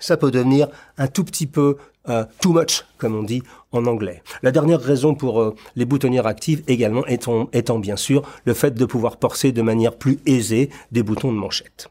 ça 0.01 0.17
peut 0.17 0.31
devenir 0.31 0.69
un 0.99 1.09
tout 1.09 1.25
petit 1.25 1.47
peu 1.47 1.77
uh, 2.09 2.23
too 2.41 2.53
much, 2.53 2.85
comme 2.99 3.15
on 3.15 3.23
dit 3.23 3.43
en 3.73 3.87
anglais. 3.87 4.23
La 4.43 4.53
dernière 4.53 4.81
raison 4.81 5.15
pour 5.15 5.43
uh, 5.43 5.51
les 5.77 5.85
boutonnières 5.85 6.27
actives 6.27 6.63
également 6.69 7.07
étant, 7.07 7.49
étant 7.53 7.79
bien 7.79 7.97
sûr 7.97 8.23
le 8.45 8.55
fait 8.55 8.75
de 8.75 8.85
pouvoir 8.85 9.17
porter 9.17 9.53
de 9.53 9.63
manière 9.63 9.97
plus 9.97 10.19
aisée 10.27 10.71
des 10.91 11.03
boutons 11.03 11.33
de 11.33 11.39
manchette. 11.39 11.89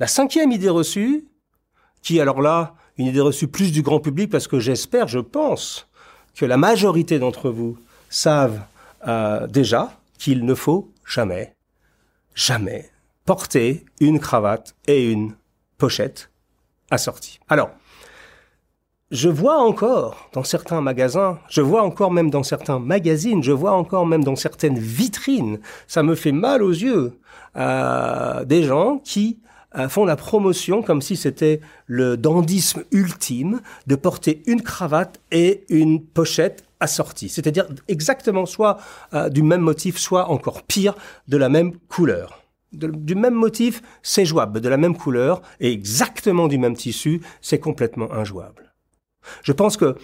La 0.00 0.06
cinquième 0.06 0.52
idée 0.52 0.68
reçue, 0.68 1.26
qui 2.04 2.20
alors 2.20 2.40
là, 2.40 2.74
une 2.98 3.06
idée 3.06 3.20
reçue 3.20 3.48
plus 3.48 3.72
du 3.72 3.82
grand 3.82 3.98
public, 3.98 4.30
parce 4.30 4.46
que 4.46 4.60
j'espère, 4.60 5.08
je 5.08 5.18
pense, 5.18 5.88
que 6.36 6.44
la 6.44 6.56
majorité 6.56 7.18
d'entre 7.18 7.50
vous 7.50 7.76
savent 8.10 8.60
euh, 9.08 9.48
déjà 9.48 9.98
qu'il 10.18 10.44
ne 10.44 10.54
faut 10.54 10.92
jamais, 11.04 11.56
jamais 12.34 12.90
porter 13.24 13.84
une 14.00 14.20
cravate 14.20 14.76
et 14.86 15.10
une 15.10 15.34
pochette 15.78 16.30
assorties. 16.90 17.40
Alors, 17.48 17.70
je 19.10 19.28
vois 19.28 19.58
encore 19.58 20.28
dans 20.32 20.44
certains 20.44 20.80
magasins, 20.80 21.38
je 21.48 21.62
vois 21.62 21.82
encore 21.82 22.10
même 22.10 22.30
dans 22.30 22.42
certains 22.42 22.78
magazines, 22.78 23.42
je 23.42 23.52
vois 23.52 23.72
encore 23.72 24.06
même 24.06 24.24
dans 24.24 24.36
certaines 24.36 24.78
vitrines, 24.78 25.58
ça 25.86 26.02
me 26.02 26.14
fait 26.14 26.32
mal 26.32 26.62
aux 26.62 26.70
yeux, 26.72 27.18
euh, 27.56 28.44
des 28.44 28.64
gens 28.64 28.98
qui 28.98 29.38
font 29.88 30.04
la 30.04 30.16
promotion 30.16 30.82
comme 30.82 31.02
si 31.02 31.16
c'était 31.16 31.60
le 31.86 32.16
dandisme 32.16 32.84
ultime 32.92 33.60
de 33.86 33.96
porter 33.96 34.42
une 34.46 34.62
cravate 34.62 35.20
et 35.30 35.64
une 35.68 36.04
pochette 36.04 36.64
assortie, 36.80 37.28
c'est-à-dire 37.28 37.66
exactement 37.88 38.46
soit 38.46 38.78
euh, 39.14 39.28
du 39.28 39.42
même 39.42 39.62
motif, 39.62 39.98
soit 39.98 40.30
encore 40.30 40.62
pire, 40.62 40.94
de 41.28 41.36
la 41.36 41.48
même 41.48 41.76
couleur. 41.88 42.40
du 42.72 43.14
même 43.14 43.34
motif, 43.34 43.82
c'est 44.02 44.24
jouable, 44.24 44.60
de 44.60 44.68
la 44.68 44.76
même 44.76 44.96
couleur 44.96 45.42
et 45.60 45.72
exactement 45.72 46.48
du 46.48 46.58
même 46.58 46.76
tissu, 46.76 47.20
c'est 47.40 47.60
complètement 47.60 48.12
injouable. 48.12 48.74
Je 49.42 49.52
pense 49.52 49.76
que 49.76 49.96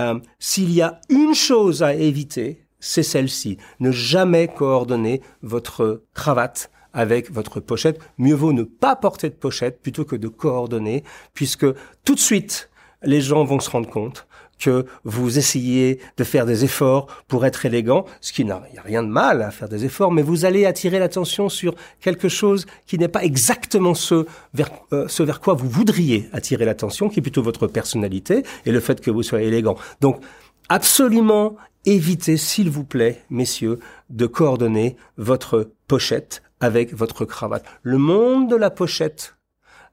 euh, 0.00 0.20
s'il 0.38 0.72
y 0.72 0.82
a 0.82 1.00
une 1.08 1.34
chose 1.34 1.82
à 1.82 1.94
éviter, 1.94 2.66
c'est 2.78 3.02
celle-ci. 3.02 3.56
Ne 3.80 3.90
jamais 3.90 4.48
coordonner 4.48 5.22
votre 5.42 6.02
cravate 6.14 6.70
avec 6.96 7.30
votre 7.30 7.60
pochette. 7.60 8.00
Mieux 8.18 8.34
vaut 8.34 8.52
ne 8.52 8.64
pas 8.64 8.96
porter 8.96 9.28
de 9.28 9.34
pochette 9.34 9.80
plutôt 9.80 10.04
que 10.04 10.16
de 10.16 10.26
coordonner, 10.26 11.04
puisque 11.34 11.66
tout 12.04 12.14
de 12.14 12.20
suite, 12.20 12.70
les 13.04 13.20
gens 13.20 13.44
vont 13.44 13.60
se 13.60 13.70
rendre 13.70 13.88
compte 13.88 14.26
que 14.58 14.86
vous 15.04 15.36
essayez 15.38 16.00
de 16.16 16.24
faire 16.24 16.46
des 16.46 16.64
efforts 16.64 17.08
pour 17.28 17.44
être 17.44 17.66
élégant, 17.66 18.06
ce 18.22 18.32
qui 18.32 18.46
n'a 18.46 18.62
rien 18.82 19.02
de 19.02 19.08
mal 19.08 19.42
à 19.42 19.50
faire 19.50 19.68
des 19.68 19.84
efforts, 19.84 20.10
mais 20.10 20.22
vous 20.22 20.46
allez 20.46 20.64
attirer 20.64 20.98
l'attention 20.98 21.50
sur 21.50 21.74
quelque 22.00 22.30
chose 22.30 22.64
qui 22.86 22.98
n'est 22.98 23.08
pas 23.08 23.22
exactement 23.22 23.92
ce 23.92 24.24
vers, 24.54 24.70
euh, 24.94 25.08
ce 25.08 25.22
vers 25.22 25.40
quoi 25.40 25.52
vous 25.52 25.68
voudriez 25.68 26.30
attirer 26.32 26.64
l'attention, 26.64 27.10
qui 27.10 27.18
est 27.18 27.22
plutôt 27.22 27.42
votre 27.42 27.66
personnalité 27.66 28.44
et 28.64 28.72
le 28.72 28.80
fait 28.80 29.02
que 29.02 29.10
vous 29.10 29.22
soyez 29.22 29.48
élégant. 29.48 29.76
Donc, 30.00 30.22
absolument 30.70 31.56
évitez, 31.86 32.36
s'il 32.36 32.68
vous 32.68 32.84
plaît, 32.84 33.22
messieurs, 33.30 33.78
de 34.10 34.26
coordonner 34.26 34.96
votre 35.16 35.70
pochette 35.86 36.42
avec 36.60 36.94
votre 36.94 37.24
cravate. 37.24 37.64
Le 37.82 37.98
monde 37.98 38.48
de 38.48 38.56
la 38.56 38.70
pochette, 38.70 39.35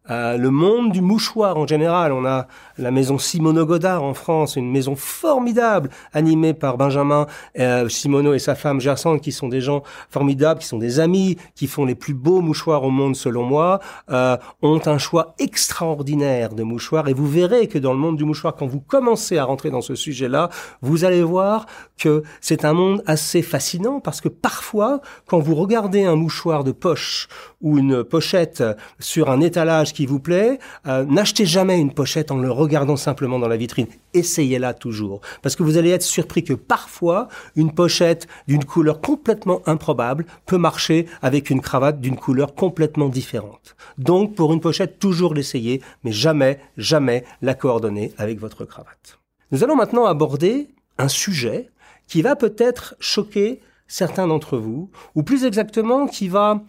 euh, 0.09 0.37
le 0.37 0.49
monde 0.49 0.91
du 0.91 1.01
mouchoir 1.01 1.57
en 1.57 1.65
général. 1.65 2.11
On 2.11 2.25
a 2.25 2.47
la 2.77 2.91
maison 2.91 3.17
Simono 3.17 3.65
Godard 3.65 4.03
en 4.03 4.13
France, 4.13 4.57
une 4.57 4.69
maison 4.69 4.95
formidable 4.95 5.89
animée 6.11 6.53
par 6.53 6.77
Benjamin 6.77 7.25
euh, 7.57 7.87
Simono 7.87 8.33
et 8.33 8.39
sa 8.39 8.55
femme 8.55 8.81
Gersand, 8.81 9.19
qui 9.19 9.31
sont 9.31 9.47
des 9.47 9.61
gens 9.61 9.83
formidables, 10.09 10.59
qui 10.59 10.67
sont 10.67 10.77
des 10.77 10.99
amis, 10.99 11.37
qui 11.55 11.67
font 11.67 11.85
les 11.85 11.95
plus 11.95 12.13
beaux 12.13 12.41
mouchoirs 12.41 12.83
au 12.83 12.89
monde 12.89 13.15
selon 13.15 13.43
moi, 13.43 13.79
euh, 14.11 14.35
ont 14.61 14.81
un 14.85 14.97
choix 14.97 15.35
extraordinaire 15.39 16.53
de 16.53 16.63
mouchoirs. 16.63 17.07
Et 17.07 17.13
vous 17.13 17.27
verrez 17.27 17.67
que 17.67 17.77
dans 17.77 17.93
le 17.93 17.99
monde 17.99 18.17
du 18.17 18.25
mouchoir, 18.25 18.55
quand 18.55 18.67
vous 18.67 18.81
commencez 18.81 19.37
à 19.37 19.45
rentrer 19.45 19.69
dans 19.69 19.81
ce 19.81 19.95
sujet-là, 19.95 20.49
vous 20.81 21.05
allez 21.05 21.23
voir 21.23 21.65
que 21.97 22.23
c'est 22.41 22.65
un 22.65 22.73
monde 22.73 23.01
assez 23.05 23.41
fascinant 23.41 24.01
parce 24.01 24.19
que 24.19 24.27
parfois, 24.29 24.99
quand 25.27 25.39
vous 25.39 25.55
regardez 25.55 26.03
un 26.03 26.15
mouchoir 26.15 26.65
de 26.65 26.73
poche 26.73 27.29
ou 27.61 27.77
une 27.77 28.03
pochette 28.03 28.63
sur 28.99 29.29
un 29.29 29.39
étalage 29.39 29.92
qui 29.93 30.05
vous 30.05 30.19
plaît, 30.19 30.59
euh, 30.87 31.05
n'achetez 31.05 31.45
jamais 31.45 31.79
une 31.79 31.93
pochette 31.93 32.31
en 32.31 32.37
le 32.37 32.51
regardant 32.51 32.97
simplement 32.97 33.39
dans 33.39 33.47
la 33.47 33.57
vitrine. 33.57 33.87
Essayez-la 34.13 34.73
toujours. 34.73 35.21
Parce 35.41 35.55
que 35.55 35.63
vous 35.63 35.77
allez 35.77 35.91
être 35.91 36.03
surpris 36.03 36.43
que 36.43 36.53
parfois, 36.53 37.29
une 37.55 37.73
pochette 37.73 38.27
d'une 38.47 38.65
couleur 38.65 38.99
complètement 38.99 39.61
improbable 39.65 40.25
peut 40.45 40.57
marcher 40.57 41.05
avec 41.21 41.49
une 41.49 41.61
cravate 41.61 42.01
d'une 42.01 42.17
couleur 42.17 42.55
complètement 42.55 43.09
différente. 43.09 43.75
Donc, 43.97 44.35
pour 44.35 44.51
une 44.53 44.59
pochette, 44.59 44.99
toujours 44.99 45.33
l'essayer, 45.33 45.81
mais 46.03 46.11
jamais, 46.11 46.59
jamais 46.77 47.23
la 47.41 47.53
coordonner 47.53 48.11
avec 48.17 48.39
votre 48.39 48.65
cravate. 48.65 49.19
Nous 49.51 49.63
allons 49.63 49.75
maintenant 49.75 50.05
aborder 50.05 50.69
un 50.97 51.07
sujet 51.07 51.69
qui 52.07 52.21
va 52.21 52.35
peut-être 52.35 52.95
choquer 52.99 53.61
certains 53.87 54.27
d'entre 54.27 54.57
vous, 54.57 54.89
ou 55.15 55.23
plus 55.23 55.45
exactement 55.45 56.07
qui 56.07 56.27
va 56.27 56.61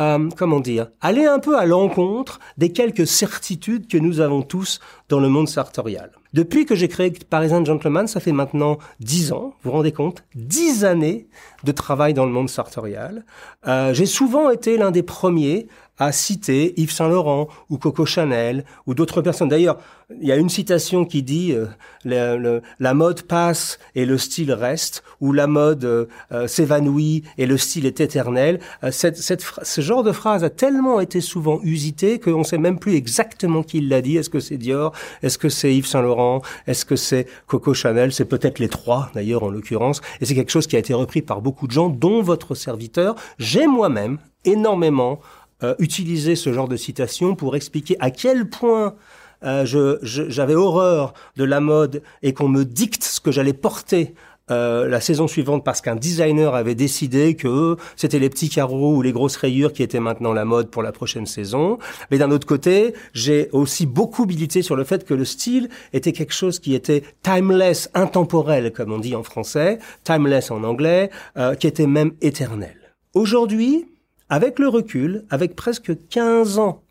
euh, 0.00 0.28
comment 0.36 0.60
dire, 0.60 0.88
aller 1.00 1.26
un 1.26 1.38
peu 1.38 1.58
à 1.58 1.66
l'encontre 1.66 2.40
des 2.58 2.72
quelques 2.72 3.06
certitudes 3.06 3.86
que 3.86 3.98
nous 3.98 4.20
avons 4.20 4.42
tous 4.42 4.80
dans 5.08 5.20
le 5.20 5.28
monde 5.28 5.48
sartorial. 5.48 6.10
Depuis 6.32 6.64
que 6.64 6.74
j'ai 6.74 6.88
créé 6.88 7.10
Parisian 7.10 7.64
Gentleman, 7.64 8.06
ça 8.06 8.20
fait 8.20 8.32
maintenant 8.32 8.78
dix 9.00 9.32
ans, 9.32 9.54
vous 9.62 9.70
vous 9.70 9.72
rendez 9.72 9.92
compte, 9.92 10.22
dix 10.34 10.84
années 10.84 11.26
de 11.64 11.72
travail 11.72 12.14
dans 12.14 12.24
le 12.24 12.32
monde 12.32 12.48
sartorial. 12.48 13.24
Euh, 13.66 13.92
j'ai 13.92 14.06
souvent 14.06 14.50
été 14.50 14.76
l'un 14.76 14.92
des 14.92 15.02
premiers 15.02 15.66
à 16.00 16.10
citer 16.10 16.74
Yves 16.80 16.90
Saint 16.90 17.08
Laurent 17.08 17.46
ou 17.68 17.78
Coco 17.78 18.04
Chanel 18.04 18.64
ou 18.86 18.94
d'autres 18.94 19.22
personnes. 19.22 19.50
D'ailleurs, 19.50 19.78
il 20.20 20.26
y 20.26 20.32
a 20.32 20.36
une 20.36 20.48
citation 20.48 21.04
qui 21.04 21.22
dit 21.22 21.52
euh, 21.52 21.66
le, 22.04 22.62
la 22.80 22.94
mode 22.94 23.22
passe 23.22 23.78
et 23.94 24.04
le 24.04 24.18
style 24.18 24.52
reste, 24.52 25.04
ou 25.20 25.32
la 25.32 25.46
mode 25.46 25.84
euh, 25.84 26.06
euh, 26.32 26.48
s'évanouit 26.48 27.22
et 27.38 27.46
le 27.46 27.56
style 27.56 27.86
est 27.86 28.00
éternel. 28.00 28.58
Cette, 28.90 29.18
cette, 29.18 29.44
ce 29.62 29.80
genre 29.80 30.02
de 30.02 30.10
phrase 30.10 30.42
a 30.42 30.50
tellement 30.50 30.98
été 31.00 31.20
souvent 31.20 31.60
usité 31.62 32.18
qu'on 32.18 32.38
ne 32.38 32.44
sait 32.44 32.58
même 32.58 32.78
plus 32.78 32.94
exactement 32.94 33.62
qui 33.62 33.80
l'a 33.80 34.00
dit. 34.00 34.16
Est-ce 34.16 34.30
que 34.30 34.40
c'est 34.40 34.56
Dior? 34.56 34.92
Est-ce 35.22 35.38
que 35.38 35.48
c'est 35.48 35.72
Yves 35.74 35.86
Saint 35.86 36.02
Laurent? 36.02 36.40
Est-ce 36.66 36.84
que 36.84 36.96
c'est 36.96 37.26
Coco 37.46 37.74
Chanel? 37.74 38.12
C'est 38.12 38.24
peut-être 38.24 38.58
les 38.58 38.68
trois 38.68 39.10
d'ailleurs 39.14 39.42
en 39.42 39.50
l'occurrence. 39.50 40.00
Et 40.20 40.24
c'est 40.24 40.34
quelque 40.34 40.50
chose 40.50 40.66
qui 40.66 40.76
a 40.76 40.78
été 40.78 40.94
repris 40.94 41.20
par 41.20 41.42
beaucoup 41.42 41.66
de 41.66 41.72
gens, 41.72 41.88
dont 41.90 42.22
votre 42.22 42.54
serviteur. 42.54 43.14
J'ai 43.38 43.66
moi-même 43.66 44.18
énormément 44.44 45.20
euh, 45.62 45.74
utiliser 45.78 46.36
ce 46.36 46.52
genre 46.52 46.68
de 46.68 46.76
citation 46.76 47.34
pour 47.34 47.56
expliquer 47.56 47.96
à 48.00 48.10
quel 48.10 48.48
point 48.48 48.94
euh, 49.42 49.64
j'avais 50.02 50.54
horreur 50.54 51.14
de 51.36 51.44
la 51.44 51.60
mode 51.60 52.02
et 52.22 52.34
qu'on 52.34 52.48
me 52.48 52.64
dicte 52.64 53.04
ce 53.04 53.20
que 53.20 53.32
j'allais 53.32 53.54
porter 53.54 54.14
euh, 54.50 54.88
la 54.88 55.00
saison 55.00 55.28
suivante 55.28 55.64
parce 55.64 55.80
qu'un 55.80 55.94
designer 55.94 56.54
avait 56.54 56.74
décidé 56.74 57.36
que 57.36 57.76
c'était 57.94 58.18
les 58.18 58.28
petits 58.28 58.48
carreaux 58.48 58.96
ou 58.96 59.02
les 59.02 59.12
grosses 59.12 59.36
rayures 59.36 59.72
qui 59.72 59.82
étaient 59.82 60.00
maintenant 60.00 60.32
la 60.32 60.44
mode 60.44 60.70
pour 60.70 60.82
la 60.82 60.90
prochaine 60.90 61.26
saison. 61.26 61.78
Mais 62.10 62.18
d'un 62.18 62.30
autre 62.32 62.46
côté, 62.46 62.94
j'ai 63.14 63.48
aussi 63.52 63.86
beaucoup 63.86 64.26
milité 64.26 64.62
sur 64.62 64.74
le 64.74 64.82
fait 64.82 65.04
que 65.04 65.14
le 65.14 65.24
style 65.24 65.68
était 65.92 66.12
quelque 66.12 66.34
chose 66.34 66.58
qui 66.58 66.74
était 66.74 67.04
timeless, 67.22 67.90
intemporel, 67.94 68.72
comme 68.72 68.92
on 68.92 68.98
dit 68.98 69.14
en 69.14 69.22
français, 69.22 69.78
timeless 70.02 70.50
en 70.50 70.64
anglais, 70.64 71.10
euh, 71.36 71.54
qui 71.54 71.68
était 71.68 71.86
même 71.86 72.12
éternel. 72.20 72.76
Aujourd'hui, 73.14 73.86
avec 74.30 74.58
le 74.58 74.68
recul, 74.68 75.26
avec 75.28 75.56
presque 75.56 75.92
15 76.08 76.58
ans 76.58 76.82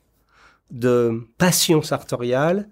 de 0.69 1.21
passion 1.37 1.81
sartoriale, 1.81 2.69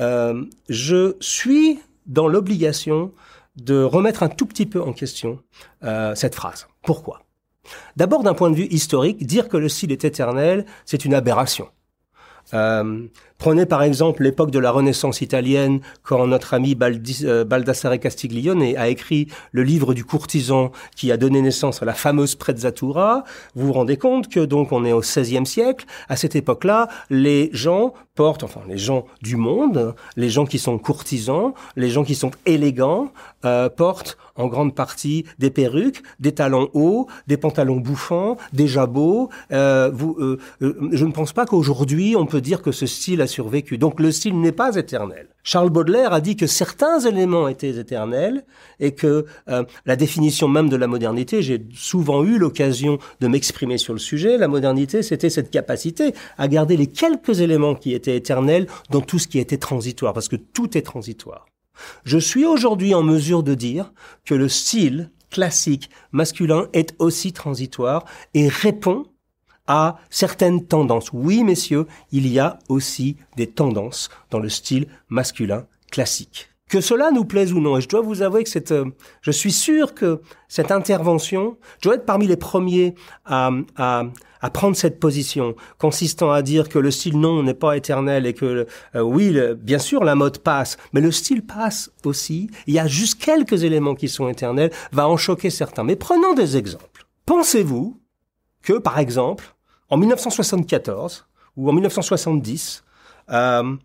euh, 0.00 0.44
je 0.68 1.16
suis 1.20 1.80
dans 2.06 2.28
l'obligation 2.28 3.12
de 3.56 3.82
remettre 3.82 4.22
un 4.22 4.28
tout 4.28 4.46
petit 4.46 4.66
peu 4.66 4.80
en 4.80 4.92
question 4.92 5.40
euh, 5.82 6.14
cette 6.14 6.34
phrase. 6.34 6.66
Pourquoi? 6.82 7.22
D'abord, 7.96 8.22
d'un 8.22 8.34
point 8.34 8.50
de 8.50 8.56
vue 8.56 8.66
historique, 8.66 9.24
dire 9.26 9.48
que 9.48 9.56
le 9.56 9.68
style 9.68 9.92
est 9.92 10.04
éternel, 10.04 10.64
c'est 10.84 11.04
une 11.04 11.14
aberration. 11.14 11.68
Euh, 12.52 13.06
prenez 13.44 13.66
par 13.66 13.82
exemple 13.82 14.22
l'époque 14.22 14.50
de 14.50 14.58
la 14.58 14.70
Renaissance 14.70 15.20
italienne, 15.20 15.80
quand 16.02 16.26
notre 16.26 16.54
ami 16.54 16.74
euh, 17.24 17.44
Baldassare 17.44 18.00
Castiglione 18.00 18.62
a 18.74 18.88
écrit 18.88 19.28
le 19.52 19.62
livre 19.62 19.92
du 19.92 20.02
courtisan 20.02 20.72
qui 20.96 21.12
a 21.12 21.18
donné 21.18 21.42
naissance 21.42 21.82
à 21.82 21.84
la 21.84 21.92
fameuse 21.92 22.36
Prezzatura. 22.36 23.24
Vous 23.54 23.66
vous 23.66 23.74
rendez 23.74 23.98
compte 23.98 24.28
que 24.30 24.40
donc 24.40 24.72
on 24.72 24.82
est 24.86 24.92
au 24.92 25.00
XVIe 25.00 25.44
siècle. 25.44 25.84
À 26.08 26.16
cette 26.16 26.36
époque-là, 26.36 26.88
les 27.10 27.50
gens 27.52 27.92
portent, 28.14 28.44
enfin 28.44 28.60
les 28.66 28.78
gens 28.78 29.04
du 29.20 29.36
monde, 29.36 29.94
les 30.16 30.30
gens 30.30 30.46
qui 30.46 30.58
sont 30.58 30.78
courtisans, 30.78 31.52
les 31.76 31.90
gens 31.90 32.04
qui 32.04 32.14
sont 32.14 32.30
élégants, 32.46 33.12
euh, 33.44 33.68
portent 33.68 34.16
en 34.36 34.46
grande 34.46 34.74
partie 34.74 35.26
des 35.38 35.50
perruques, 35.50 36.02
des 36.18 36.32
talons 36.32 36.68
hauts, 36.74 37.08
des 37.26 37.36
pantalons 37.36 37.76
bouffants, 37.76 38.36
des 38.52 38.68
jabots. 38.68 39.28
Euh, 39.52 40.36
je 40.60 41.04
ne 41.04 41.12
pense 41.12 41.32
pas 41.32 41.44
qu'aujourd'hui 41.44 42.16
on 42.16 42.26
peut 42.26 42.40
dire 42.40 42.62
que 42.62 42.72
ce 42.72 42.86
style 42.86 43.20
survécu. 43.34 43.78
Donc 43.78 44.00
le 44.00 44.12
style 44.12 44.40
n'est 44.40 44.52
pas 44.52 44.76
éternel. 44.76 45.28
Charles 45.42 45.70
Baudelaire 45.70 46.12
a 46.12 46.20
dit 46.20 46.36
que 46.36 46.46
certains 46.46 47.00
éléments 47.00 47.48
étaient 47.48 47.76
éternels 47.76 48.44
et 48.80 48.92
que 48.92 49.26
euh, 49.48 49.64
la 49.84 49.96
définition 49.96 50.48
même 50.48 50.68
de 50.68 50.76
la 50.76 50.86
modernité, 50.86 51.42
j'ai 51.42 51.60
souvent 51.74 52.24
eu 52.24 52.38
l'occasion 52.38 52.98
de 53.20 53.28
m'exprimer 53.28 53.76
sur 53.76 53.92
le 53.92 53.98
sujet, 53.98 54.38
la 54.38 54.48
modernité 54.48 55.02
c'était 55.02 55.30
cette 55.30 55.50
capacité 55.50 56.14
à 56.38 56.48
garder 56.48 56.76
les 56.76 56.86
quelques 56.86 57.40
éléments 57.40 57.74
qui 57.74 57.92
étaient 57.92 58.16
éternels 58.16 58.66
dans 58.90 59.00
tout 59.00 59.18
ce 59.18 59.28
qui 59.28 59.38
était 59.38 59.58
transitoire, 59.58 60.12
parce 60.12 60.28
que 60.28 60.36
tout 60.36 60.78
est 60.78 60.82
transitoire. 60.82 61.46
Je 62.04 62.18
suis 62.18 62.46
aujourd'hui 62.46 62.94
en 62.94 63.02
mesure 63.02 63.42
de 63.42 63.54
dire 63.54 63.92
que 64.24 64.34
le 64.34 64.48
style 64.48 65.10
classique 65.30 65.90
masculin 66.12 66.68
est 66.72 66.94
aussi 67.00 67.32
transitoire 67.32 68.04
et 68.34 68.48
répond 68.48 69.06
à 69.66 69.98
certaines 70.10 70.66
tendances. 70.66 71.10
Oui, 71.12 71.44
messieurs, 71.44 71.86
il 72.12 72.26
y 72.26 72.38
a 72.38 72.58
aussi 72.68 73.16
des 73.36 73.46
tendances 73.46 74.10
dans 74.30 74.38
le 74.38 74.48
style 74.48 74.88
masculin 75.08 75.66
classique. 75.90 76.50
Que 76.68 76.80
cela 76.80 77.10
nous 77.10 77.24
plaise 77.24 77.52
ou 77.52 77.60
non, 77.60 77.76
et 77.76 77.80
je 77.80 77.88
dois 77.88 78.00
vous 78.00 78.22
avouer 78.22 78.42
que 78.42 78.50
cette, 78.50 78.72
euh, 78.72 78.86
je 79.20 79.30
suis 79.30 79.52
sûr 79.52 79.94
que 79.94 80.22
cette 80.48 80.70
intervention, 80.70 81.56
je 81.78 81.88
dois 81.88 81.96
être 81.96 82.06
parmi 82.06 82.26
les 82.26 82.38
premiers 82.38 82.94
à, 83.26 83.50
à, 83.76 84.04
à 84.40 84.50
prendre 84.50 84.74
cette 84.74 84.98
position, 84.98 85.54
consistant 85.78 86.32
à 86.32 86.42
dire 86.42 86.68
que 86.68 86.78
le 86.78 86.90
style 86.90 87.18
non 87.18 87.42
n'est 87.42 87.54
pas 87.54 87.76
éternel 87.76 88.26
et 88.26 88.34
que 88.34 88.66
euh, 88.94 89.00
oui, 89.00 89.34
bien 89.58 89.78
sûr, 89.78 90.04
la 90.04 90.14
mode 90.14 90.38
passe, 90.38 90.76
mais 90.92 91.00
le 91.00 91.12
style 91.12 91.44
passe 91.44 91.90
aussi. 92.04 92.50
Il 92.66 92.74
y 92.74 92.78
a 92.78 92.86
juste 92.86 93.22
quelques 93.22 93.62
éléments 93.62 93.94
qui 93.94 94.08
sont 94.08 94.28
éternels, 94.28 94.70
va 94.90 95.06
en 95.08 95.16
choquer 95.16 95.50
certains. 95.50 95.84
Mais 95.84 95.96
prenons 95.96 96.34
des 96.34 96.56
exemples. 96.56 97.06
Pensez-vous 97.24 98.00
que, 98.62 98.74
par 98.74 98.98
exemple, 98.98 99.53
en 99.94 99.96
1974 99.96 101.24
ou 101.56 101.68
en 101.68 101.72
1970, 101.72 102.82
euh, 103.30 103.76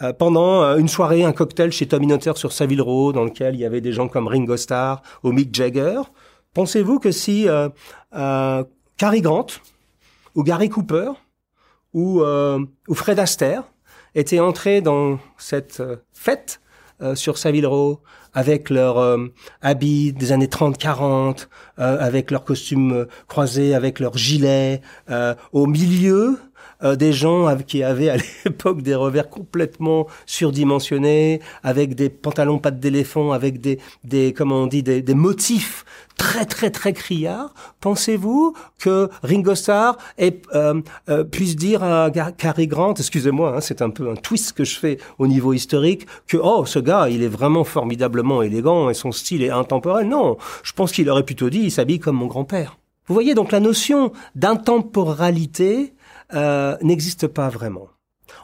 euh, 0.00 0.12
pendant 0.14 0.62
euh, 0.62 0.78
une 0.78 0.88
soirée, 0.88 1.22
un 1.22 1.32
cocktail 1.32 1.70
chez 1.70 1.86
Tommy 1.86 2.06
Notter 2.06 2.32
sur 2.36 2.50
Savile 2.50 2.80
Row, 2.80 3.12
dans 3.12 3.24
lequel 3.24 3.56
il 3.56 3.60
y 3.60 3.66
avait 3.66 3.82
des 3.82 3.92
gens 3.92 4.08
comme 4.08 4.26
Ringo 4.26 4.56
Starr 4.56 5.02
ou 5.22 5.32
Mick 5.32 5.54
Jagger, 5.54 6.00
pensez-vous 6.54 6.98
que 6.98 7.10
si 7.10 7.46
Cary 8.10 9.20
Grant 9.20 9.46
ou 10.34 10.42
Gary 10.42 10.70
Cooper 10.70 11.12
ou, 11.92 12.22
ou 12.22 12.94
Fred 12.94 13.18
Astaire 13.18 13.64
étaient 14.14 14.40
entrés 14.40 14.80
dans 14.80 15.18
cette 15.36 15.82
fête 16.14 16.62
sur 17.14 17.38
Savile 17.38 17.66
Row 17.66 18.00
avec 18.34 18.70
leurs 18.70 18.98
euh, 18.98 19.26
habits 19.62 20.12
des 20.12 20.32
années 20.32 20.46
30-40, 20.46 21.48
euh, 21.78 21.98
avec 22.00 22.30
leurs 22.30 22.44
costumes 22.44 23.06
croisés, 23.28 23.74
avec 23.74 24.00
leurs 24.00 24.16
gilets, 24.16 24.80
euh, 25.10 25.34
au 25.52 25.66
milieu 25.66 26.38
des 26.82 27.12
gens 27.12 27.56
qui 27.66 27.82
avaient 27.82 28.08
à 28.08 28.16
l'époque 28.44 28.82
des 28.82 28.94
revers 28.94 29.28
complètement 29.28 30.06
surdimensionnés, 30.26 31.40
avec 31.62 31.94
des 31.94 32.08
pantalons 32.08 32.58
pattes 32.58 32.80
d'éléphant, 32.80 33.32
avec 33.32 33.60
des, 33.60 33.78
des 34.04 34.32
comment 34.32 34.62
on 34.62 34.66
dit, 34.66 34.82
des, 34.82 35.02
des 35.02 35.14
motifs 35.14 35.84
très 36.20 36.44
très 36.44 36.70
très 36.70 36.92
criard, 36.92 37.54
pensez-vous 37.80 38.54
que 38.78 39.08
Ringo 39.22 39.54
Starr 39.54 39.96
euh, 40.20 40.82
euh, 41.08 41.24
puisse 41.24 41.56
dire 41.56 41.82
à 41.82 42.10
Cary 42.10 42.66
Grant, 42.66 42.92
excusez-moi, 42.92 43.56
hein, 43.56 43.60
c'est 43.62 43.80
un 43.80 43.88
peu 43.88 44.10
un 44.10 44.16
twist 44.16 44.52
que 44.52 44.64
je 44.64 44.78
fais 44.78 44.98
au 45.18 45.26
niveau 45.26 45.54
historique, 45.54 46.06
que 46.26 46.36
oh 46.36 46.66
ce 46.66 46.78
gars 46.78 47.08
il 47.08 47.22
est 47.22 47.28
vraiment 47.28 47.64
formidablement 47.64 48.42
élégant 48.42 48.90
et 48.90 48.94
son 48.94 49.12
style 49.12 49.42
est 49.42 49.48
intemporel. 49.48 50.08
Non, 50.08 50.36
je 50.62 50.74
pense 50.74 50.92
qu'il 50.92 51.08
aurait 51.08 51.24
plutôt 51.24 51.48
dit 51.48 51.60
il 51.60 51.70
s'habille 51.70 52.00
comme 52.00 52.16
mon 52.16 52.26
grand-père. 52.26 52.76
Vous 53.06 53.14
voyez 53.14 53.34
donc 53.34 53.50
la 53.50 53.60
notion 53.60 54.12
d'intemporalité 54.34 55.94
euh, 56.34 56.76
n'existe 56.82 57.26
pas 57.26 57.48
vraiment. 57.48 57.88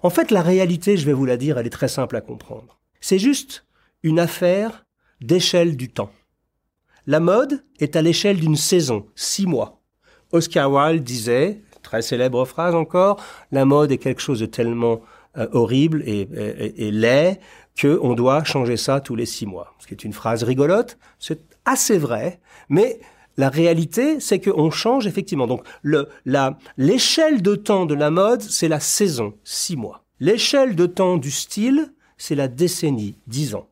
En 0.02 0.10
fait, 0.10 0.30
la 0.30 0.42
réalité, 0.42 0.96
je 0.96 1.06
vais 1.06 1.12
vous 1.12 1.24
la 1.24 1.36
dire, 1.36 1.58
elle 1.58 1.66
est 1.66 1.70
très 1.70 1.88
simple 1.88 2.16
à 2.16 2.20
comprendre. 2.20 2.78
C'est 3.00 3.18
juste 3.18 3.66
une 4.02 4.18
affaire 4.18 4.86
d'échelle 5.20 5.76
du 5.76 5.88
temps. 5.88 6.10
La 7.06 7.20
mode 7.20 7.64
est 7.78 7.96
à 7.96 8.02
l'échelle 8.02 8.40
d'une 8.40 8.56
saison, 8.56 9.06
six 9.14 9.46
mois. 9.46 9.80
Oscar 10.32 10.70
Wilde 10.72 11.04
disait, 11.04 11.62
très 11.82 12.02
célèbre 12.02 12.44
phrase 12.44 12.74
encore, 12.74 13.22
la 13.52 13.64
mode 13.64 13.92
est 13.92 13.98
quelque 13.98 14.20
chose 14.20 14.40
de 14.40 14.46
tellement 14.46 15.00
euh, 15.38 15.46
horrible 15.52 16.02
et, 16.06 16.90
laid 16.90 17.38
qu'on 17.80 18.14
doit 18.14 18.42
changer 18.42 18.76
ça 18.76 19.00
tous 19.00 19.14
les 19.14 19.26
six 19.26 19.46
mois. 19.46 19.74
Ce 19.78 19.86
qui 19.86 19.94
est 19.94 20.04
une 20.04 20.12
phrase 20.12 20.42
rigolote, 20.42 20.98
c'est 21.18 21.40
assez 21.64 21.98
vrai, 21.98 22.40
mais 22.68 22.98
la 23.36 23.48
réalité, 23.48 24.20
c'est 24.20 24.40
qu'on 24.40 24.70
change 24.70 25.06
effectivement. 25.06 25.46
Donc, 25.46 25.64
l'échelle 26.76 27.42
de 27.42 27.54
temps 27.54 27.86
de 27.86 27.94
la 27.94 28.10
mode, 28.10 28.42
c'est 28.42 28.68
la 28.68 28.80
saison, 28.80 29.34
six 29.44 29.76
mois. 29.76 30.04
L'échelle 30.20 30.76
de 30.76 30.86
temps 30.86 31.18
du 31.18 31.30
style, 31.30 31.92
c'est 32.16 32.34
la 32.34 32.48
décennie, 32.48 33.18
dix 33.26 33.54
ans. 33.54 33.68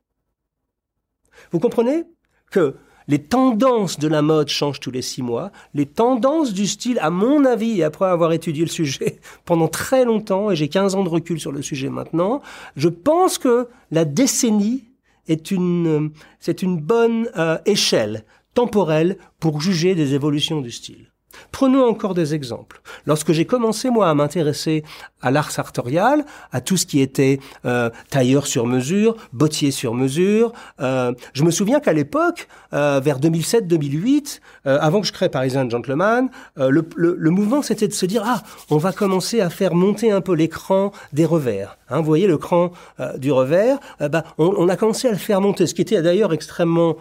Vous 1.50 1.60
comprenez 1.60 2.04
que 2.50 2.76
les 3.08 3.22
tendances 3.22 3.98
de 3.98 4.08
la 4.08 4.22
mode 4.22 4.48
changent 4.48 4.80
tous 4.80 4.90
les 4.90 5.02
six 5.02 5.22
mois. 5.22 5.52
Les 5.74 5.86
tendances 5.86 6.52
du 6.52 6.66
style, 6.66 6.98
à 7.00 7.10
mon 7.10 7.44
avis, 7.44 7.80
et 7.80 7.84
après 7.84 8.06
avoir 8.06 8.32
étudié 8.32 8.64
le 8.64 8.70
sujet 8.70 9.18
pendant 9.44 9.68
très 9.68 10.04
longtemps, 10.04 10.50
et 10.50 10.56
j'ai 10.56 10.68
15 10.68 10.94
ans 10.94 11.04
de 11.04 11.08
recul 11.08 11.40
sur 11.40 11.52
le 11.52 11.62
sujet 11.62 11.88
maintenant, 11.88 12.40
je 12.76 12.88
pense 12.88 13.38
que 13.38 13.68
la 13.90 14.04
décennie 14.04 14.84
est 15.28 15.50
une, 15.50 16.10
c'est 16.38 16.62
une 16.62 16.78
bonne 16.78 17.28
euh, 17.36 17.58
échelle 17.66 18.24
temporelle 18.54 19.18
pour 19.40 19.60
juger 19.60 19.94
des 19.94 20.14
évolutions 20.14 20.60
du 20.60 20.70
style. 20.70 21.13
Prenons 21.52 21.84
encore 21.88 22.14
des 22.14 22.34
exemples. 22.34 22.80
Lorsque 23.06 23.32
j'ai 23.32 23.44
commencé, 23.44 23.90
moi, 23.90 24.08
à 24.08 24.14
m'intéresser 24.14 24.84
à 25.20 25.30
l'art 25.30 25.50
sartorial, 25.50 26.24
à 26.52 26.60
tout 26.60 26.76
ce 26.76 26.86
qui 26.86 27.00
était 27.00 27.40
euh, 27.64 27.90
tailleur 28.10 28.46
sur 28.46 28.66
mesure, 28.66 29.16
bottier 29.32 29.70
sur 29.70 29.94
mesure, 29.94 30.52
euh, 30.80 31.12
je 31.32 31.42
me 31.44 31.50
souviens 31.50 31.80
qu'à 31.80 31.92
l'époque, 31.92 32.48
euh, 32.72 33.00
vers 33.02 33.18
2007-2008, 33.20 34.40
euh, 34.66 34.78
avant 34.80 35.00
que 35.00 35.06
je 35.06 35.12
crée 35.12 35.28
Parisian 35.28 35.68
Gentleman, 35.68 36.28
le, 36.56 37.30
mouvement, 37.30 37.62
c'était 37.62 37.88
de 37.88 37.92
se 37.92 38.06
dire, 38.06 38.22
ah, 38.24 38.42
on 38.70 38.76
va 38.76 38.92
commencer 38.92 39.40
à 39.40 39.50
faire 39.50 39.74
monter 39.74 40.10
un 40.10 40.20
peu 40.20 40.34
l'écran 40.34 40.92
des 41.12 41.24
revers. 41.24 41.78
Hein, 41.88 41.98
vous 41.98 42.06
voyez, 42.06 42.26
le 42.26 42.38
cran 42.38 42.72
du 43.18 43.32
revers, 43.32 43.78
bah, 44.00 44.24
on, 44.38 44.54
on, 44.56 44.68
a 44.68 44.76
commencé 44.76 45.08
à 45.08 45.10
le 45.10 45.18
faire 45.18 45.40
monter, 45.40 45.66
ce 45.66 45.74
qui 45.74 45.82
était 45.82 46.00
d'ailleurs 46.00 46.32
extrêmement 46.32 46.96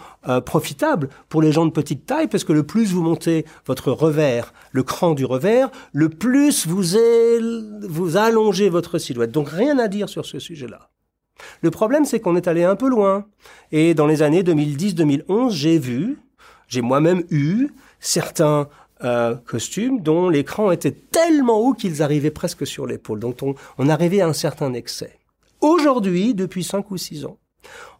profitable 0.46 1.10
pour 1.30 1.42
les 1.42 1.52
gens 1.52 1.66
de 1.66 1.72
petite 1.72 2.06
taille, 2.06 2.28
parce 2.28 2.44
que 2.44 2.54
le 2.54 2.64
plus 2.64 2.94
vous 2.94 3.02
montez 3.02 3.46
votre 3.66 3.92
revers, 3.92 4.23
le 4.72 4.84
cran 4.84 5.14
du 5.14 5.26
revers, 5.26 5.70
le 5.94 6.10
plus 6.10 6.68
vous, 6.68 8.18
allongez 8.18 8.70
votre 8.70 8.98
silhouette. 8.98 9.32
Donc 9.32 9.50
rien 9.50 9.80
à 9.80 9.88
dire 9.88 10.10
sur 10.10 10.26
ce 10.26 10.40
sujet-là. 10.40 10.90
Le 11.62 11.72
problème, 11.72 12.06
c'est 12.06 12.20
qu'on 12.20 12.36
est 12.36 12.48
allé 12.48 12.64
un 12.64 12.76
peu 12.76 12.90
loin. 12.90 13.26
Et 13.72 13.94
dans 13.94 14.08
les 14.08 14.22
années 14.22 14.44
2010-2011, 14.44 15.52
j'ai 15.52 15.80
vu, 15.80 16.20
j'ai 16.68 16.82
moi-même 16.82 17.24
eu 17.30 17.70
certains 18.00 18.70
euh, 19.04 19.36
costumes 19.36 20.02
dont 20.02 20.30
l'écran 20.30 20.72
était 20.72 20.92
tellement 20.92 21.60
haut 21.60 21.74
qu'ils 21.74 22.02
arrivaient 22.02 22.32
presque 22.32 22.66
sur 22.66 22.86
l'épaule. 22.86 23.20
Donc 23.20 23.42
on, 23.42 23.56
on 23.78 23.90
arrivait 23.90 24.22
à 24.22 24.28
un 24.28 24.34
certain 24.34 24.74
excès. 24.74 25.20
Aujourd'hui, 25.62 26.34
depuis 26.34 26.64
cinq 26.64 26.92
ou 26.92 26.98
six 26.98 27.26
ans, 27.26 27.38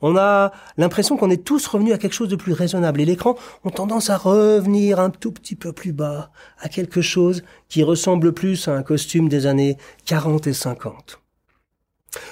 on 0.02 0.18
a 0.18 0.52
l'impression 0.78 1.18
qu'on 1.18 1.30
est 1.30 1.44
tous 1.44 1.66
revenus 1.68 1.94
à 1.94 1.98
quelque 1.98 2.14
chose 2.14 2.30
de 2.30 2.36
plus 2.36 2.54
raisonnable. 2.54 3.02
Et 3.02 3.06
l'écran 3.06 3.36
ont 3.64 3.70
tendance 3.70 4.10
à 4.10 4.18
revenir 4.18 5.00
un 5.00 5.10
tout 5.10 5.32
petit 5.32 5.56
peu 5.56 5.72
plus 5.74 5.94
bas, 5.94 6.32
à 6.60 6.70
quelque 6.70 7.02
chose 7.02 7.44
qui 7.70 7.84
ressemble 7.84 8.34
plus 8.34 8.68
à 8.68 8.76
un 8.76 8.84
costume 8.84 9.30
des 9.30 9.46
années 9.46 9.78
40 10.06 10.48
et 10.48 10.54
50. 10.54 11.20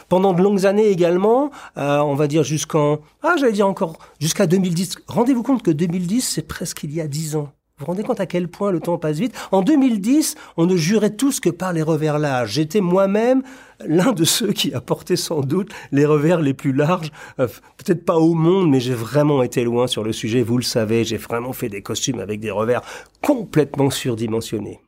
Pendant 0.09 0.33
de 0.33 0.41
longues 0.41 0.65
années 0.65 0.89
également, 0.89 1.51
euh, 1.77 1.99
on 1.99 2.15
va 2.15 2.27
dire 2.27 2.43
jusqu'en, 2.43 2.99
ah 3.23 3.35
j'allais 3.39 3.53
dire 3.53 3.67
encore, 3.67 3.97
jusqu'à 4.19 4.47
2010. 4.47 4.97
Rendez-vous 5.07 5.43
compte 5.43 5.63
que 5.63 5.71
2010, 5.71 6.21
c'est 6.21 6.47
presque 6.47 6.83
il 6.83 6.93
y 6.93 7.01
a 7.01 7.07
10 7.07 7.35
ans. 7.35 7.51
Vous 7.81 7.85
vous 7.85 7.93
rendez 7.93 8.03
compte 8.03 8.19
à 8.19 8.27
quel 8.27 8.47
point 8.47 8.71
le 8.71 8.79
temps 8.79 8.99
passe 8.99 9.17
vite? 9.17 9.33
En 9.51 9.63
2010, 9.63 10.35
on 10.55 10.67
ne 10.67 10.75
jurait 10.75 11.15
tous 11.15 11.39
que 11.39 11.49
par 11.49 11.73
les 11.73 11.81
revers 11.81 12.19
larges. 12.19 12.51
J'étais 12.51 12.79
moi-même 12.79 13.41
l'un 13.87 14.11
de 14.11 14.23
ceux 14.23 14.51
qui 14.51 14.71
a 14.75 14.81
porté 14.81 15.15
sans 15.15 15.41
doute 15.41 15.71
les 15.91 16.05
revers 16.05 16.41
les 16.41 16.53
plus 16.53 16.73
larges, 16.73 17.11
euh, 17.39 17.47
peut-être 17.77 18.05
pas 18.05 18.17
au 18.17 18.35
monde, 18.35 18.69
mais 18.69 18.79
j'ai 18.79 18.93
vraiment 18.93 19.41
été 19.41 19.63
loin 19.63 19.87
sur 19.87 20.03
le 20.03 20.13
sujet, 20.13 20.43
vous 20.43 20.57
le 20.57 20.63
savez, 20.63 21.03
j'ai 21.03 21.17
vraiment 21.17 21.53
fait 21.53 21.69
des 21.69 21.81
costumes 21.81 22.19
avec 22.19 22.39
des 22.39 22.51
revers 22.51 22.83
complètement 23.23 23.89
surdimensionnés. 23.89 24.79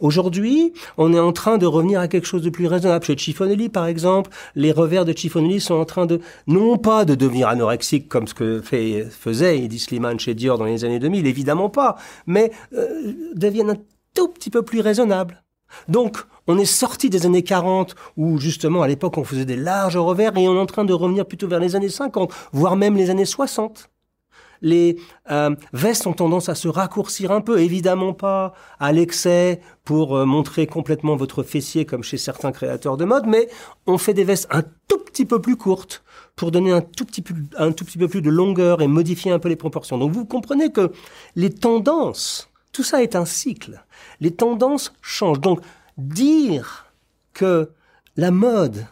Aujourd'hui, 0.00 0.72
on 0.98 1.12
est 1.12 1.18
en 1.18 1.32
train 1.32 1.58
de 1.58 1.66
revenir 1.66 2.00
à 2.00 2.08
quelque 2.08 2.26
chose 2.26 2.42
de 2.42 2.50
plus 2.50 2.66
raisonnable. 2.66 3.04
Chez 3.04 3.16
Chiffonelli, 3.16 3.68
par 3.68 3.86
exemple, 3.86 4.30
les 4.54 4.72
revers 4.72 5.04
de 5.04 5.16
Chiffonelli 5.16 5.60
sont 5.60 5.74
en 5.74 5.84
train 5.84 6.06
de, 6.06 6.20
non 6.46 6.78
pas 6.78 7.04
de 7.04 7.14
devenir 7.14 7.48
anorexiques 7.48 8.08
comme 8.08 8.26
ce 8.26 8.34
que 8.34 8.60
faisait 8.62 9.58
Eddie 9.58 9.78
Slimane 9.78 10.18
chez 10.18 10.34
Dior 10.34 10.58
dans 10.58 10.64
les 10.64 10.84
années 10.84 10.98
2000, 10.98 11.26
évidemment 11.26 11.70
pas, 11.70 11.96
mais 12.26 12.50
euh, 12.74 13.12
deviennent 13.34 13.70
un 13.70 13.78
tout 14.14 14.28
petit 14.28 14.50
peu 14.50 14.62
plus 14.62 14.80
raisonnables. 14.80 15.42
Donc, 15.88 16.18
on 16.46 16.58
est 16.58 16.66
sorti 16.66 17.10
des 17.10 17.26
années 17.26 17.42
40 17.42 17.94
où 18.16 18.38
justement 18.38 18.82
à 18.82 18.88
l'époque 18.88 19.18
on 19.18 19.24
faisait 19.24 19.44
des 19.44 19.56
larges 19.56 19.96
revers 19.96 20.36
et 20.36 20.46
on 20.46 20.54
est 20.54 20.60
en 20.60 20.66
train 20.66 20.84
de 20.84 20.92
revenir 20.92 21.26
plutôt 21.26 21.48
vers 21.48 21.58
les 21.58 21.74
années 21.74 21.88
50, 21.88 22.32
voire 22.52 22.76
même 22.76 22.96
les 22.96 23.10
années 23.10 23.24
60. 23.24 23.90
Les 24.64 24.96
euh, 25.30 25.54
vestes 25.72 26.06
ont 26.08 26.14
tendance 26.14 26.48
à 26.48 26.56
se 26.56 26.66
raccourcir 26.66 27.30
un 27.30 27.42
peu, 27.42 27.60
évidemment 27.60 28.14
pas 28.14 28.54
à 28.80 28.92
l'excès 28.92 29.60
pour 29.84 30.16
euh, 30.16 30.24
montrer 30.24 30.66
complètement 30.66 31.16
votre 31.16 31.42
fessier 31.42 31.84
comme 31.84 32.02
chez 32.02 32.16
certains 32.16 32.50
créateurs 32.50 32.96
de 32.96 33.04
mode, 33.04 33.26
mais 33.26 33.48
on 33.86 33.98
fait 33.98 34.14
des 34.14 34.24
vestes 34.24 34.48
un 34.50 34.62
tout 34.88 34.98
petit 34.98 35.26
peu 35.26 35.40
plus 35.40 35.56
courtes 35.56 36.02
pour 36.34 36.50
donner 36.50 36.72
un 36.72 36.80
tout 36.80 37.04
petit 37.04 37.20
peu, 37.20 37.34
un 37.58 37.72
tout 37.72 37.84
petit 37.84 37.98
peu 37.98 38.08
plus 38.08 38.22
de 38.22 38.30
longueur 38.30 38.80
et 38.80 38.88
modifier 38.88 39.30
un 39.30 39.38
peu 39.38 39.50
les 39.50 39.56
proportions. 39.56 39.98
Donc 39.98 40.12
vous 40.12 40.24
comprenez 40.24 40.72
que 40.72 40.90
les 41.36 41.50
tendances, 41.50 42.50
tout 42.72 42.82
ça 42.82 43.02
est 43.02 43.16
un 43.16 43.26
cycle. 43.26 43.84
Les 44.20 44.32
tendances 44.32 44.94
changent. 45.02 45.40
Donc 45.40 45.60
dire 45.98 46.90
que 47.34 47.70
la 48.16 48.30
mode 48.30 48.86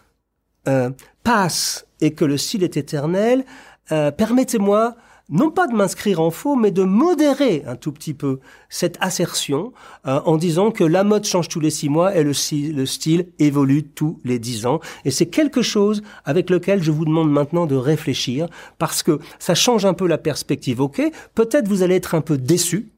euh, 0.68 0.90
passe 1.24 1.86
et 2.02 2.12
que 2.12 2.26
le 2.26 2.36
style 2.36 2.62
est 2.62 2.76
éternel, 2.76 3.44
permettez-moi 3.88 4.96
non 5.32 5.50
pas 5.50 5.66
de 5.66 5.72
m'inscrire 5.72 6.20
en 6.20 6.30
faux, 6.30 6.54
mais 6.54 6.70
de 6.70 6.84
modérer 6.84 7.64
un 7.66 7.74
tout 7.74 7.90
petit 7.90 8.14
peu 8.14 8.38
cette 8.68 8.98
assertion 9.00 9.72
euh, 10.06 10.20
en 10.24 10.36
disant 10.36 10.70
que 10.70 10.84
la 10.84 11.02
mode 11.02 11.24
change 11.24 11.48
tous 11.48 11.58
les 11.58 11.70
six 11.70 11.88
mois 11.88 12.14
et 12.14 12.22
le, 12.22 12.32
le 12.72 12.86
style 12.86 13.26
évolue 13.38 13.82
tous 13.82 14.20
les 14.24 14.38
dix 14.38 14.66
ans. 14.66 14.80
Et 15.04 15.10
c'est 15.10 15.26
quelque 15.26 15.62
chose 15.62 16.02
avec 16.24 16.50
lequel 16.50 16.82
je 16.82 16.92
vous 16.92 17.04
demande 17.04 17.32
maintenant 17.32 17.66
de 17.66 17.74
réfléchir 17.74 18.46
parce 18.78 19.02
que 19.02 19.18
ça 19.38 19.54
change 19.54 19.84
un 19.84 19.94
peu 19.94 20.06
la 20.06 20.18
perspective. 20.18 20.80
Ok, 20.80 21.02
peut-être 21.34 21.66
vous 21.66 21.82
allez 21.82 21.96
être 21.96 22.14
un 22.14 22.20
peu 22.20 22.36
déçu, 22.36 22.92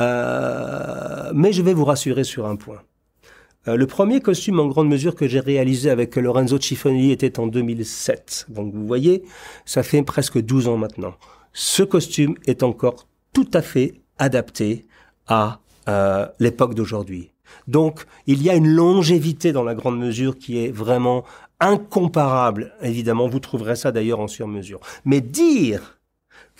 euh, 0.00 1.32
mais 1.34 1.52
je 1.52 1.62
vais 1.62 1.74
vous 1.74 1.86
rassurer 1.86 2.24
sur 2.24 2.46
un 2.46 2.56
point. 2.56 2.82
Euh, 3.68 3.76
le 3.76 3.86
premier 3.86 4.20
costume 4.20 4.58
en 4.58 4.66
grande 4.66 4.88
mesure 4.88 5.14
que 5.14 5.28
j'ai 5.28 5.40
réalisé 5.40 5.88
avec 5.88 6.16
Lorenzo 6.16 6.58
Ciffoni 6.60 7.12
était 7.12 7.38
en 7.38 7.46
2007. 7.46 8.46
Donc 8.48 8.74
vous 8.74 8.86
voyez, 8.86 9.22
ça 9.64 9.82
fait 9.82 10.02
presque 10.02 10.38
12 10.38 10.68
ans 10.68 10.76
maintenant. 10.76 11.14
Ce 11.52 11.82
costume 11.82 12.34
est 12.46 12.62
encore 12.62 13.06
tout 13.32 13.48
à 13.52 13.62
fait 13.62 14.00
adapté 14.18 14.86
à 15.26 15.60
euh, 15.88 16.26
l'époque 16.38 16.74
d'aujourd'hui. 16.74 17.32
Donc 17.66 18.04
il 18.26 18.42
y 18.42 18.50
a 18.50 18.54
une 18.54 18.68
longévité 18.68 19.52
dans 19.52 19.64
la 19.64 19.74
grande 19.74 19.98
mesure 19.98 20.38
qui 20.38 20.64
est 20.64 20.70
vraiment 20.70 21.24
incomparable. 21.60 22.74
Évidemment, 22.82 23.28
vous 23.28 23.40
trouverez 23.40 23.76
ça 23.76 23.92
d'ailleurs 23.92 24.20
en 24.20 24.28
sur-mesure. 24.28 24.80
Mais 25.04 25.20
dire 25.20 26.00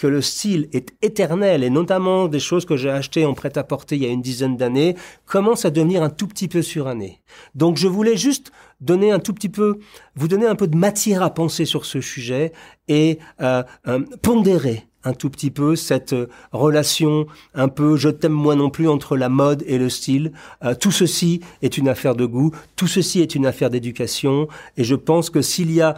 que 0.02 0.08
le 0.08 0.20
style 0.20 0.68
est 0.72 0.96
éternel, 1.00 1.62
et 1.62 1.70
notamment 1.70 2.26
des 2.26 2.40
choses 2.40 2.64
que 2.64 2.76
j'ai 2.76 2.90
achetées 2.90 3.24
en 3.24 3.34
prêt-à-porter 3.34 3.94
il 3.94 4.02
y 4.02 4.06
a 4.06 4.08
une 4.08 4.20
dizaine 4.20 4.56
d'années, 4.56 4.96
commencent 5.26 5.64
à 5.64 5.70
devenir 5.70 6.02
un 6.02 6.10
tout 6.10 6.26
petit 6.26 6.48
peu 6.48 6.60
surannées. 6.60 7.20
Donc 7.54 7.76
je 7.76 7.86
voulais 7.86 8.16
juste 8.16 8.50
donner 8.80 9.12
un 9.12 9.20
tout 9.20 9.32
petit 9.32 9.48
peu, 9.48 9.78
vous 10.16 10.26
donner 10.26 10.46
un 10.46 10.56
peu 10.56 10.66
de 10.66 10.76
matière 10.76 11.22
à 11.22 11.30
penser 11.32 11.66
sur 11.66 11.84
ce 11.84 12.00
sujet 12.00 12.52
et 12.88 13.20
euh, 13.42 13.62
euh, 13.86 14.00
pondérer 14.22 14.88
un 15.04 15.12
tout 15.12 15.30
petit 15.30 15.52
peu 15.52 15.76
cette 15.76 16.14
euh, 16.14 16.28
relation 16.50 17.26
un 17.54 17.68
peu 17.68 17.96
je 17.96 18.08
t'aime 18.08 18.32
moi 18.32 18.56
non 18.56 18.70
plus 18.70 18.88
entre 18.88 19.16
la 19.16 19.28
mode 19.28 19.62
et 19.68 19.78
le 19.78 19.88
style. 19.88 20.32
tout 20.80 20.90
ceci 20.90 21.40
est 21.60 21.78
une 21.78 21.88
affaire 21.88 22.16
de 22.16 22.26
goût, 22.26 22.50
tout 22.74 22.88
ceci 22.88 23.20
est 23.20 23.36
une 23.36 23.46
affaire 23.46 23.70
d'éducation 23.70 24.48
et 24.76 24.82
je 24.82 24.96
pense 24.96 25.30
que 25.30 25.42
s'il 25.42 25.70
y 25.70 25.80
a 25.80 25.94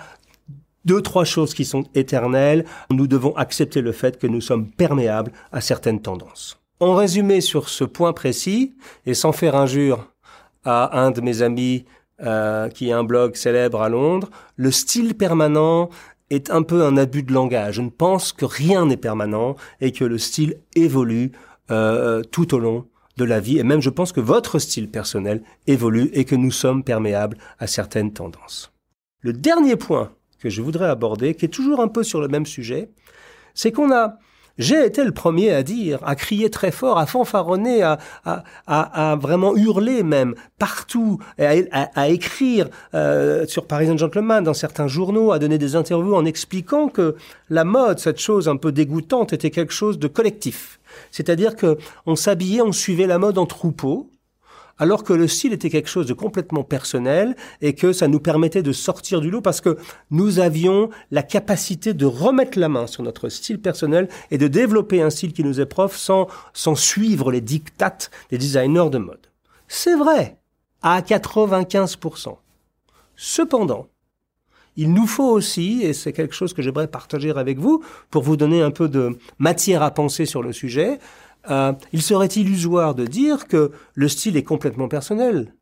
deux, 0.85 1.03
trois 1.03 1.25
choses 1.25 1.55
qui 1.55 1.65
sont 1.65 1.85
éternelles, 1.95 2.65
nous 2.91 3.07
devons 3.07 3.35
accepter 3.37 3.81
le 3.81 3.93
fait 3.93 4.19
que 4.19 4.27
nous 4.27 4.41
sommes 4.41 4.71
perméables 4.71 5.33
à 5.53 5.61
certaines 5.61 6.01
tendances. 6.01 6.61
En 6.81 6.95
résumé 6.95 7.41
sur 7.41 7.69
ce 7.69 7.85
point 7.85 8.13
précis, 8.13 8.75
et 9.07 9.15
sans 9.15 9.33
faire 9.33 9.57
injure 9.57 10.11
à 10.65 11.01
un 11.01 11.11
de 11.11 11.21
mes 11.21 11.43
amis 11.43 11.85
euh, 12.23 12.69
qui 12.69 12.93
a 12.93 12.99
un 12.99 13.05
blog 13.05 13.37
célèbre 13.37 13.83
à 13.83 13.89
Londres, 13.89 14.31
le 14.57 14.71
style 14.71 15.15
permanent 15.15 15.89
est 16.31 16.51
un 16.51 16.63
peu 16.63 16.85
un 16.85 16.97
abus 16.97 17.23
de 17.23 17.33
langage. 17.33 17.77
Je 17.77 17.83
ne 17.83 17.91
pense 17.91 18.33
que 18.33 18.45
rien 18.45 18.87
n'est 18.87 18.97
permanent 18.97 19.57
et 19.81 19.93
que 19.93 20.05
le 20.05 20.19
style 20.19 20.57
évolue 20.75 21.33
euh, 21.71 22.23
tout 22.23 22.55
au 22.55 22.59
long 22.59 22.87
de 23.17 23.25
la 23.25 23.41
vie. 23.41 23.59
Et 23.59 23.63
même 23.63 23.81
je 23.81 23.91
pense 23.91 24.13
que 24.13 24.21
votre 24.21 24.59
style 24.59 24.91
personnel 24.91 25.43
évolue 25.67 26.11
et 26.13 26.25
que 26.25 26.35
nous 26.35 26.51
sommes 26.51 26.83
perméables 26.83 27.39
à 27.59 27.67
certaines 27.67 28.13
tendances. 28.13 28.73
Le 29.21 29.33
dernier 29.33 29.77
point 29.77 30.13
que 30.45 30.51
je 30.51 30.61
voudrais 30.61 30.89
aborder, 30.89 31.35
qui 31.35 31.47
est 31.47 31.49
toujours 31.49 31.81
un 31.81 31.89
peu 31.89 32.03
sur 32.03 32.21
le 32.21 32.29
même 32.29 32.45
sujet, 32.45 32.91
c'est 33.55 33.73
qu'on 33.73 33.91
a 33.91 34.19
j'ai 34.57 34.87
été 34.87 35.03
le 35.03 35.11
premier 35.11 35.51
à 35.51 35.65
dire, 35.65 35.99
à 36.05 36.15
crier 36.15 36.49
très 36.49 36.71
fort, 36.71 36.97
à 36.99 37.07
fanfaronner, 37.07 37.83
à, 37.83 37.99
à, 38.25 38.45
à, 38.67 39.17
vraiment 39.17 39.57
hurler 39.57 40.05
même 40.05 40.37
partout, 40.61 41.19
à, 41.41 41.55
à 41.97 42.09
écrire 42.09 42.69
euh, 42.95 43.47
sur 43.49 43.67
Parisian 43.67 43.97
Gentleman, 43.97 44.45
dans 44.45 44.55
certains 44.55 44.87
journaux, 44.87 45.33
à 45.33 45.41
donner 45.41 45.59
des 45.59 45.75
interviews 45.75 46.15
en 46.15 46.25
expliquant 46.25 46.87
que 46.87 47.17
la 47.51 47.65
mode, 47.65 47.99
cette 47.99 48.21
chose 48.21 48.49
un 48.49 48.57
peu 48.57 48.71
dégoûtante, 48.71 49.33
était 49.33 49.51
quelque 49.51 49.73
chose 49.73 49.99
de 49.99 50.07
collectif. 50.07 50.79
C'est-à-dire 51.11 51.57
que 51.57 51.77
on 52.07 52.15
s'habillait, 52.15 52.63
on 52.63 52.71
suivait 52.71 53.09
la 53.09 53.19
mode 53.19 53.39
en 53.39 53.47
troupeau, 53.47 54.09
alors 54.79 55.05
que 55.05 55.13
le 55.13 55.29
style 55.29 55.53
était 55.53 55.71
quelque 55.71 55.89
chose 55.89 56.07
de 56.07 56.15
complètement 56.15 56.65
personnel 56.65 57.37
et 57.61 57.75
que 57.75 57.93
ça 57.93 58.09
nous 58.09 58.21
permettait 58.21 58.63
de 58.63 58.73
sortir 58.73 59.21
du 59.21 59.31
lot 59.31 59.41
parce 59.41 59.61
que 59.61 59.77
nous 60.11 60.39
avions 60.39 60.91
la 61.11 61.23
capacité 61.23 61.95
de 61.95 62.07
remettre 62.07 62.59
la 62.59 62.69
main 62.69 62.87
sur 62.87 63.03
notre 63.03 63.29
style 63.29 63.61
personnel 63.61 64.09
et 64.31 64.39
de 64.39 64.49
développer 64.49 65.03
un 65.03 65.11
style 65.11 65.33
qui 65.33 65.45
nous 65.45 65.61
est 65.61 65.75
sans, 65.93 66.29
sans 66.53 66.75
suivre 66.75 67.31
les 67.31 67.41
dictates 67.41 68.11
des 68.31 68.39
designers 68.39 68.91
de 68.91 68.99
mode. 68.99 69.27
C'est 69.69 69.97
vrai, 69.97 70.37
à 70.83 71.01
95%. 71.01 72.37
Cependant, 73.17 73.89
il 74.77 74.93
nous 74.93 75.07
faut 75.07 75.31
aussi, 75.31 75.83
et 75.83 75.93
c'est 75.93 76.13
quelque 76.13 76.35
chose 76.35 76.53
que 76.53 76.63
j'aimerais 76.63 76.89
partager 76.89 77.31
avec 77.31 77.59
vous 77.59 77.83
pour 78.11 78.23
vous 78.23 78.37
donner 78.37 78.61
un 78.61 78.71
peu 78.71 78.89
de 78.89 79.17
matière 79.39 79.83
à 79.83 79.93
penser 79.93 80.27
sur 80.27 80.43
le 80.43 80.53
sujet, 80.53 80.99
euh, 81.51 81.73
il 81.93 82.03
serait 82.03 82.27
illusoire 82.27 82.95
de 82.95 83.07
dire 83.07 83.47
que 83.47 83.73
le 83.95 84.09
style 84.09 84.37
est 84.37 84.43
complètement 84.43 84.89
personnel. 84.89 85.55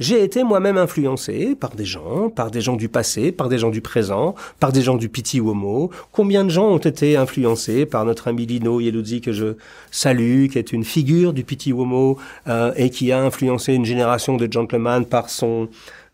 J'ai 0.00 0.24
été 0.24 0.42
moi-même 0.42 0.76
influencé 0.76 1.54
par 1.54 1.76
des 1.76 1.84
gens, 1.84 2.28
par 2.28 2.50
des 2.50 2.60
gens 2.60 2.74
du 2.74 2.88
passé, 2.88 3.30
par 3.30 3.48
des 3.48 3.58
gens 3.58 3.70
du 3.70 3.80
présent, 3.80 4.34
par 4.58 4.72
des 4.72 4.82
gens 4.82 4.96
du 4.96 5.08
Piti 5.08 5.40
Womo. 5.40 5.90
Combien 6.10 6.44
de 6.44 6.50
gens 6.50 6.66
ont 6.66 6.78
été 6.78 7.16
influencés 7.16 7.86
par 7.86 8.04
notre 8.04 8.26
ami 8.26 8.44
Lino 8.44 8.80
Yeludzi 8.80 9.20
que 9.20 9.30
je 9.30 9.54
salue, 9.92 10.48
qui 10.48 10.58
est 10.58 10.72
une 10.72 10.82
figure 10.82 11.32
du 11.32 11.44
Piti 11.44 11.72
Womo 11.72 12.18
euh, 12.48 12.72
et 12.76 12.90
qui 12.90 13.12
a 13.12 13.22
influencé 13.22 13.72
une 13.72 13.84
génération 13.84 14.36
de 14.36 14.50
gentlemen 14.50 15.06
par 15.06 15.30
son 15.30 15.68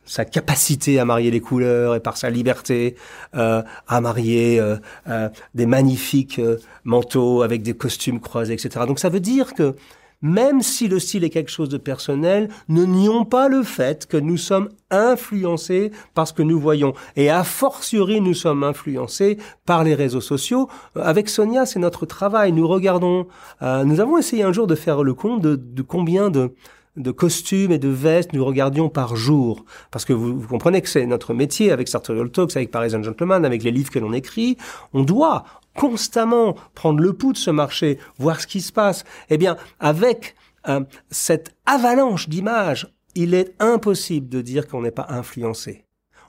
sa 0.05 0.25
capacité 0.25 0.99
à 0.99 1.05
marier 1.05 1.31
les 1.31 1.41
couleurs 1.41 1.95
et 1.95 2.01
par 2.01 2.17
sa 2.17 2.31
liberté 2.31 2.97
euh, 3.37 3.63
à 3.87 4.01
marier 4.01 4.59
euh, 4.59 4.77
euh, 5.09 5.29
des 5.55 5.67
magnifiques 5.67 6.41
manteaux 6.85 7.43
avec 7.43 7.63
des 7.63 7.75
costumes 7.75 8.21
croisés, 8.21 8.55
etc. 8.55 8.87
Donc 8.87 8.99
ça 8.99 9.09
veut 9.09 9.21
dire 9.21 9.55
que 9.55 9.77
même 10.23 10.61
si 10.61 10.89
le 10.89 10.99
style 10.99 11.25
est 11.25 11.31
quelque 11.31 11.51
chose 11.51 11.71
de 11.71 11.79
personnel, 11.79 12.51
ne 12.69 12.85
nions 12.85 13.25
pas 13.25 13.49
le 13.49 13.63
fait 13.63 14.07
que 14.07 14.19
nous 14.19 14.37
sommes 14.37 14.69
influencés 14.91 15.93
par 16.13 16.29
ce 16.29 16.35
que 16.35 16.43
nous 16.43 16.61
voyons. 16.61 16.93
Et 17.17 17.31
a 17.31 17.43
fortiori, 17.43 18.21
nous 18.21 18.35
sommes 18.35 18.63
influencés 18.63 19.39
par 19.65 19.83
les 19.83 19.95
réseaux 19.95 20.21
sociaux. 20.21 20.69
Avec 20.95 21.31
Sonia, 21.31 21.65
c'est 21.65 21.79
notre 21.79 22.05
travail. 22.05 22.53
Nous 22.53 22.69
regardons, 22.69 23.29
nous 23.63 24.01
avons 24.01 24.19
essayé 24.19 24.43
un 24.43 24.53
jour 24.53 24.67
de 24.67 24.75
faire 24.75 25.03
le 25.03 25.15
compte 25.15 25.41
de 25.41 25.83
combien 25.83 26.29
de, 26.29 26.53
de 26.97 27.11
costumes 27.11 27.73
et 27.73 27.79
de 27.79 27.89
vestes 27.89 28.33
nous 28.33 28.45
regardions 28.45 28.89
par 28.89 29.17
jour. 29.17 29.65
Parce 29.91 30.05
que 30.05 30.13
vous, 30.13 30.47
comprenez 30.47 30.81
que 30.81 30.89
c'est 30.89 31.07
notre 31.07 31.35
métier 31.35 31.71
avec 31.71 31.89
Sartorial 31.89 32.31
Talks, 32.31 32.57
avec 32.57 32.71
Parisian 32.71 33.03
Gentleman, 33.03 33.45
avec 33.45 33.63
les 33.63 33.71
livres 33.71 33.91
que 33.91 33.99
l'on 33.99 34.13
écrit. 34.13 34.57
On 34.93 35.03
doit 35.03 35.45
constamment 35.75 36.57
prendre 36.75 37.01
le 37.01 37.13
pouls 37.13 37.33
de 37.33 37.39
ce 37.39 37.51
marché, 37.51 37.99
voir 38.19 38.41
ce 38.41 38.47
qui 38.47 38.61
se 38.61 38.73
passe. 38.73 39.05
Eh 39.29 39.39
bien, 39.39 39.57
avec 39.79 40.35
euh, 40.69 40.81
cette 41.11 41.55
avalanche 41.67 42.29
d'images, 42.29 42.93
il 43.15 43.35
est 43.35 43.55
impossible 43.61 44.29
de 44.29 44.41
dire 44.41 44.67
qu'on 44.67 44.83
n'est 44.83 44.91
pas 44.91 45.07
influencé. 45.09 45.85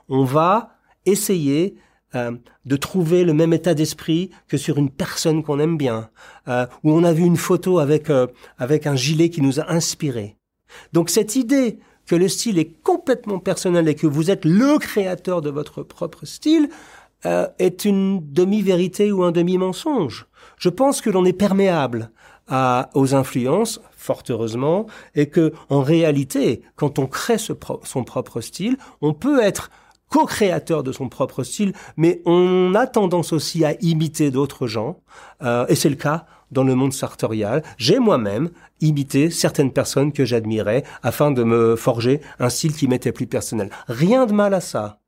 On 0.08 0.24
va 0.24 0.76
essayer 1.06 1.76
euh, 2.14 2.32
de 2.64 2.76
trouver 2.76 3.24
le 3.24 3.34
même 3.34 3.52
état 3.52 3.74
d'esprit 3.74 4.30
que 4.46 4.56
sur 4.56 4.78
une 4.78 4.90
personne 4.90 5.42
qu'on 5.42 5.58
aime 5.58 5.76
bien, 5.76 6.10
euh, 6.48 6.66
où 6.84 6.92
on 6.92 7.04
a 7.04 7.12
vu 7.12 7.24
une 7.24 7.36
photo 7.36 7.78
avec 7.78 8.10
avec 8.58 8.86
un 8.86 8.96
gilet 8.96 9.30
qui 9.30 9.42
nous 9.42 9.60
a 9.60 9.70
inspiré. 9.70 10.36
Donc 10.92 11.10
cette 11.10 11.36
idée 11.36 11.78
que 12.06 12.16
le 12.16 12.28
style 12.28 12.58
est 12.58 12.72
complètement 12.82 13.38
personnel 13.38 13.88
et 13.88 13.94
que 13.94 14.06
vous 14.06 14.30
êtes 14.30 14.44
le 14.44 14.78
créateur 14.78 15.40
de 15.40 15.50
votre 15.50 15.82
propre 15.82 16.26
style 16.26 16.68
euh, 17.24 17.46
est 17.58 17.84
une 17.84 18.20
demi-vérité 18.32 19.12
ou 19.12 19.22
un 19.22 19.30
demi-mensonge. 19.30 20.26
Je 20.58 20.68
pense 20.68 21.00
que 21.00 21.10
l'on 21.10 21.24
est 21.24 21.32
perméable 21.32 22.10
à, 22.48 22.90
aux 22.94 23.14
influences, 23.14 23.80
fort 23.96 24.24
heureusement, 24.28 24.86
et 25.14 25.28
que 25.28 25.52
en 25.68 25.82
réalité, 25.82 26.62
quand 26.74 26.98
on 26.98 27.06
crée 27.06 27.38
son 27.38 28.04
propre 28.04 28.40
style, 28.40 28.76
on 29.00 29.14
peut 29.14 29.40
être 29.40 29.70
co-créateur 30.08 30.82
de 30.82 30.92
son 30.92 31.08
propre 31.08 31.42
style, 31.42 31.72
mais 31.96 32.20
on 32.26 32.74
a 32.74 32.86
tendance 32.86 33.32
aussi 33.32 33.64
à 33.64 33.72
imiter 33.80 34.30
d'autres 34.30 34.66
gens, 34.66 35.00
euh, 35.42 35.64
et 35.68 35.74
c'est 35.74 35.88
le 35.88 35.96
cas 35.96 36.26
dans 36.52 36.64
le 36.64 36.74
monde 36.74 36.92
sartorial. 36.92 37.62
J'ai 37.78 37.98
moi-même 37.98 38.50
imité 38.80 39.30
certaines 39.30 39.72
personnes 39.72 40.12
que 40.12 40.24
j'admirais 40.24 40.84
afin 41.02 41.32
de 41.32 41.42
me 41.42 41.74
forger 41.74 42.20
un 42.38 42.48
style 42.48 42.74
qui 42.74 42.86
m'était 42.86 43.12
plus 43.12 43.26
personnel. 43.26 43.70
Rien 43.88 44.26
de 44.26 44.32
mal 44.32 44.54
à 44.54 44.60
ça. 44.60 45.00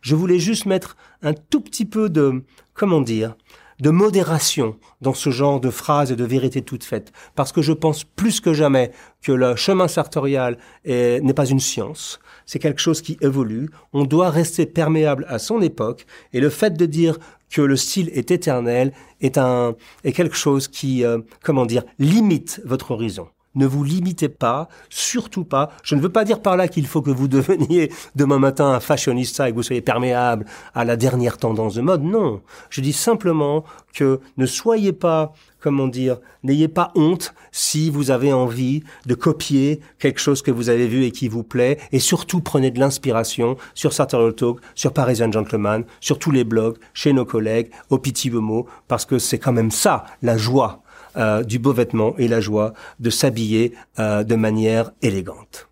Je 0.00 0.14
voulais 0.14 0.38
juste 0.38 0.66
mettre 0.66 0.96
un 1.22 1.32
tout 1.32 1.60
petit 1.60 1.84
peu 1.84 2.08
de, 2.08 2.44
comment 2.74 3.00
dire, 3.00 3.36
de 3.80 3.90
modération 3.90 4.76
dans 5.00 5.14
ce 5.14 5.30
genre 5.30 5.60
de 5.60 5.70
phrases 5.70 6.10
et 6.10 6.16
de 6.16 6.24
vérités 6.24 6.62
toutes 6.62 6.84
faites, 6.84 7.12
parce 7.34 7.52
que 7.52 7.62
je 7.62 7.72
pense 7.72 8.04
plus 8.04 8.40
que 8.40 8.52
jamais 8.52 8.90
que 9.22 9.32
le 9.32 9.54
chemin 9.56 9.88
sartorial 9.88 10.58
n'est 10.84 11.34
pas 11.34 11.46
une 11.46 11.60
science, 11.60 12.18
c'est 12.48 12.58
quelque 12.58 12.80
chose 12.80 13.02
qui 13.02 13.18
évolue, 13.20 13.68
on 13.92 14.04
doit 14.04 14.30
rester 14.30 14.64
perméable 14.64 15.26
à 15.28 15.38
son 15.38 15.60
époque, 15.60 16.06
et 16.32 16.40
le 16.40 16.48
fait 16.48 16.72
de 16.78 16.86
dire 16.86 17.18
que 17.50 17.60
le 17.60 17.76
style 17.76 18.08
est 18.14 18.30
éternel 18.30 18.92
est 19.20 19.36
un 19.36 19.76
est 20.02 20.12
quelque 20.12 20.36
chose 20.36 20.66
qui 20.66 21.04
euh, 21.04 21.18
comment 21.42 21.66
dire 21.66 21.84
limite 21.98 22.62
votre 22.64 22.90
horizon. 22.92 23.28
Ne 23.54 23.66
vous 23.66 23.82
limitez 23.82 24.28
pas, 24.28 24.68
surtout 24.88 25.44
pas. 25.44 25.70
Je 25.82 25.94
ne 25.94 26.00
veux 26.00 26.10
pas 26.10 26.24
dire 26.24 26.40
par 26.42 26.56
là 26.56 26.68
qu'il 26.68 26.86
faut 26.86 27.02
que 27.02 27.10
vous 27.10 27.28
deveniez 27.28 27.90
demain 28.14 28.38
matin 28.38 28.66
un 28.66 28.80
fashionista 28.80 29.48
et 29.48 29.52
que 29.52 29.56
vous 29.56 29.62
soyez 29.62 29.80
perméable 29.80 30.44
à 30.74 30.84
la 30.84 30.96
dernière 30.96 31.38
tendance 31.38 31.74
de 31.74 31.80
mode. 31.80 32.02
Non. 32.02 32.42
Je 32.70 32.80
dis 32.80 32.92
simplement 32.92 33.64
que 33.94 34.20
ne 34.36 34.46
soyez 34.46 34.92
pas, 34.92 35.32
comment 35.60 35.88
dire, 35.88 36.18
n'ayez 36.44 36.68
pas 36.68 36.92
honte 36.94 37.34
si 37.50 37.90
vous 37.90 38.10
avez 38.10 38.32
envie 38.32 38.84
de 39.06 39.14
copier 39.14 39.80
quelque 39.98 40.20
chose 40.20 40.42
que 40.42 40.50
vous 40.50 40.68
avez 40.68 40.86
vu 40.86 41.04
et 41.04 41.10
qui 41.10 41.28
vous 41.28 41.42
plaît. 41.42 41.78
Et 41.90 41.98
surtout, 41.98 42.40
prenez 42.40 42.70
de 42.70 42.78
l'inspiration 42.78 43.56
sur 43.74 43.92
Sartorial 43.92 44.34
Talk, 44.34 44.60
sur 44.74 44.92
Parisian 44.92 45.32
Gentleman, 45.32 45.84
sur 46.00 46.18
tous 46.18 46.30
les 46.30 46.44
blogs, 46.44 46.76
chez 46.92 47.12
nos 47.12 47.24
collègues, 47.24 47.70
au 47.90 47.98
Petit 47.98 48.30
Bemo, 48.30 48.66
parce 48.86 49.04
que 49.04 49.18
c'est 49.18 49.38
quand 49.38 49.52
même 49.52 49.70
ça, 49.70 50.04
la 50.22 50.36
joie 50.36 50.82
euh, 51.18 51.42
du 51.42 51.58
beau 51.58 51.72
vêtement 51.72 52.14
et 52.18 52.28
la 52.28 52.40
joie 52.40 52.74
de 53.00 53.10
s'habiller 53.10 53.74
euh, 53.98 54.24
de 54.24 54.34
manière 54.34 54.92
élégante. 55.02 55.67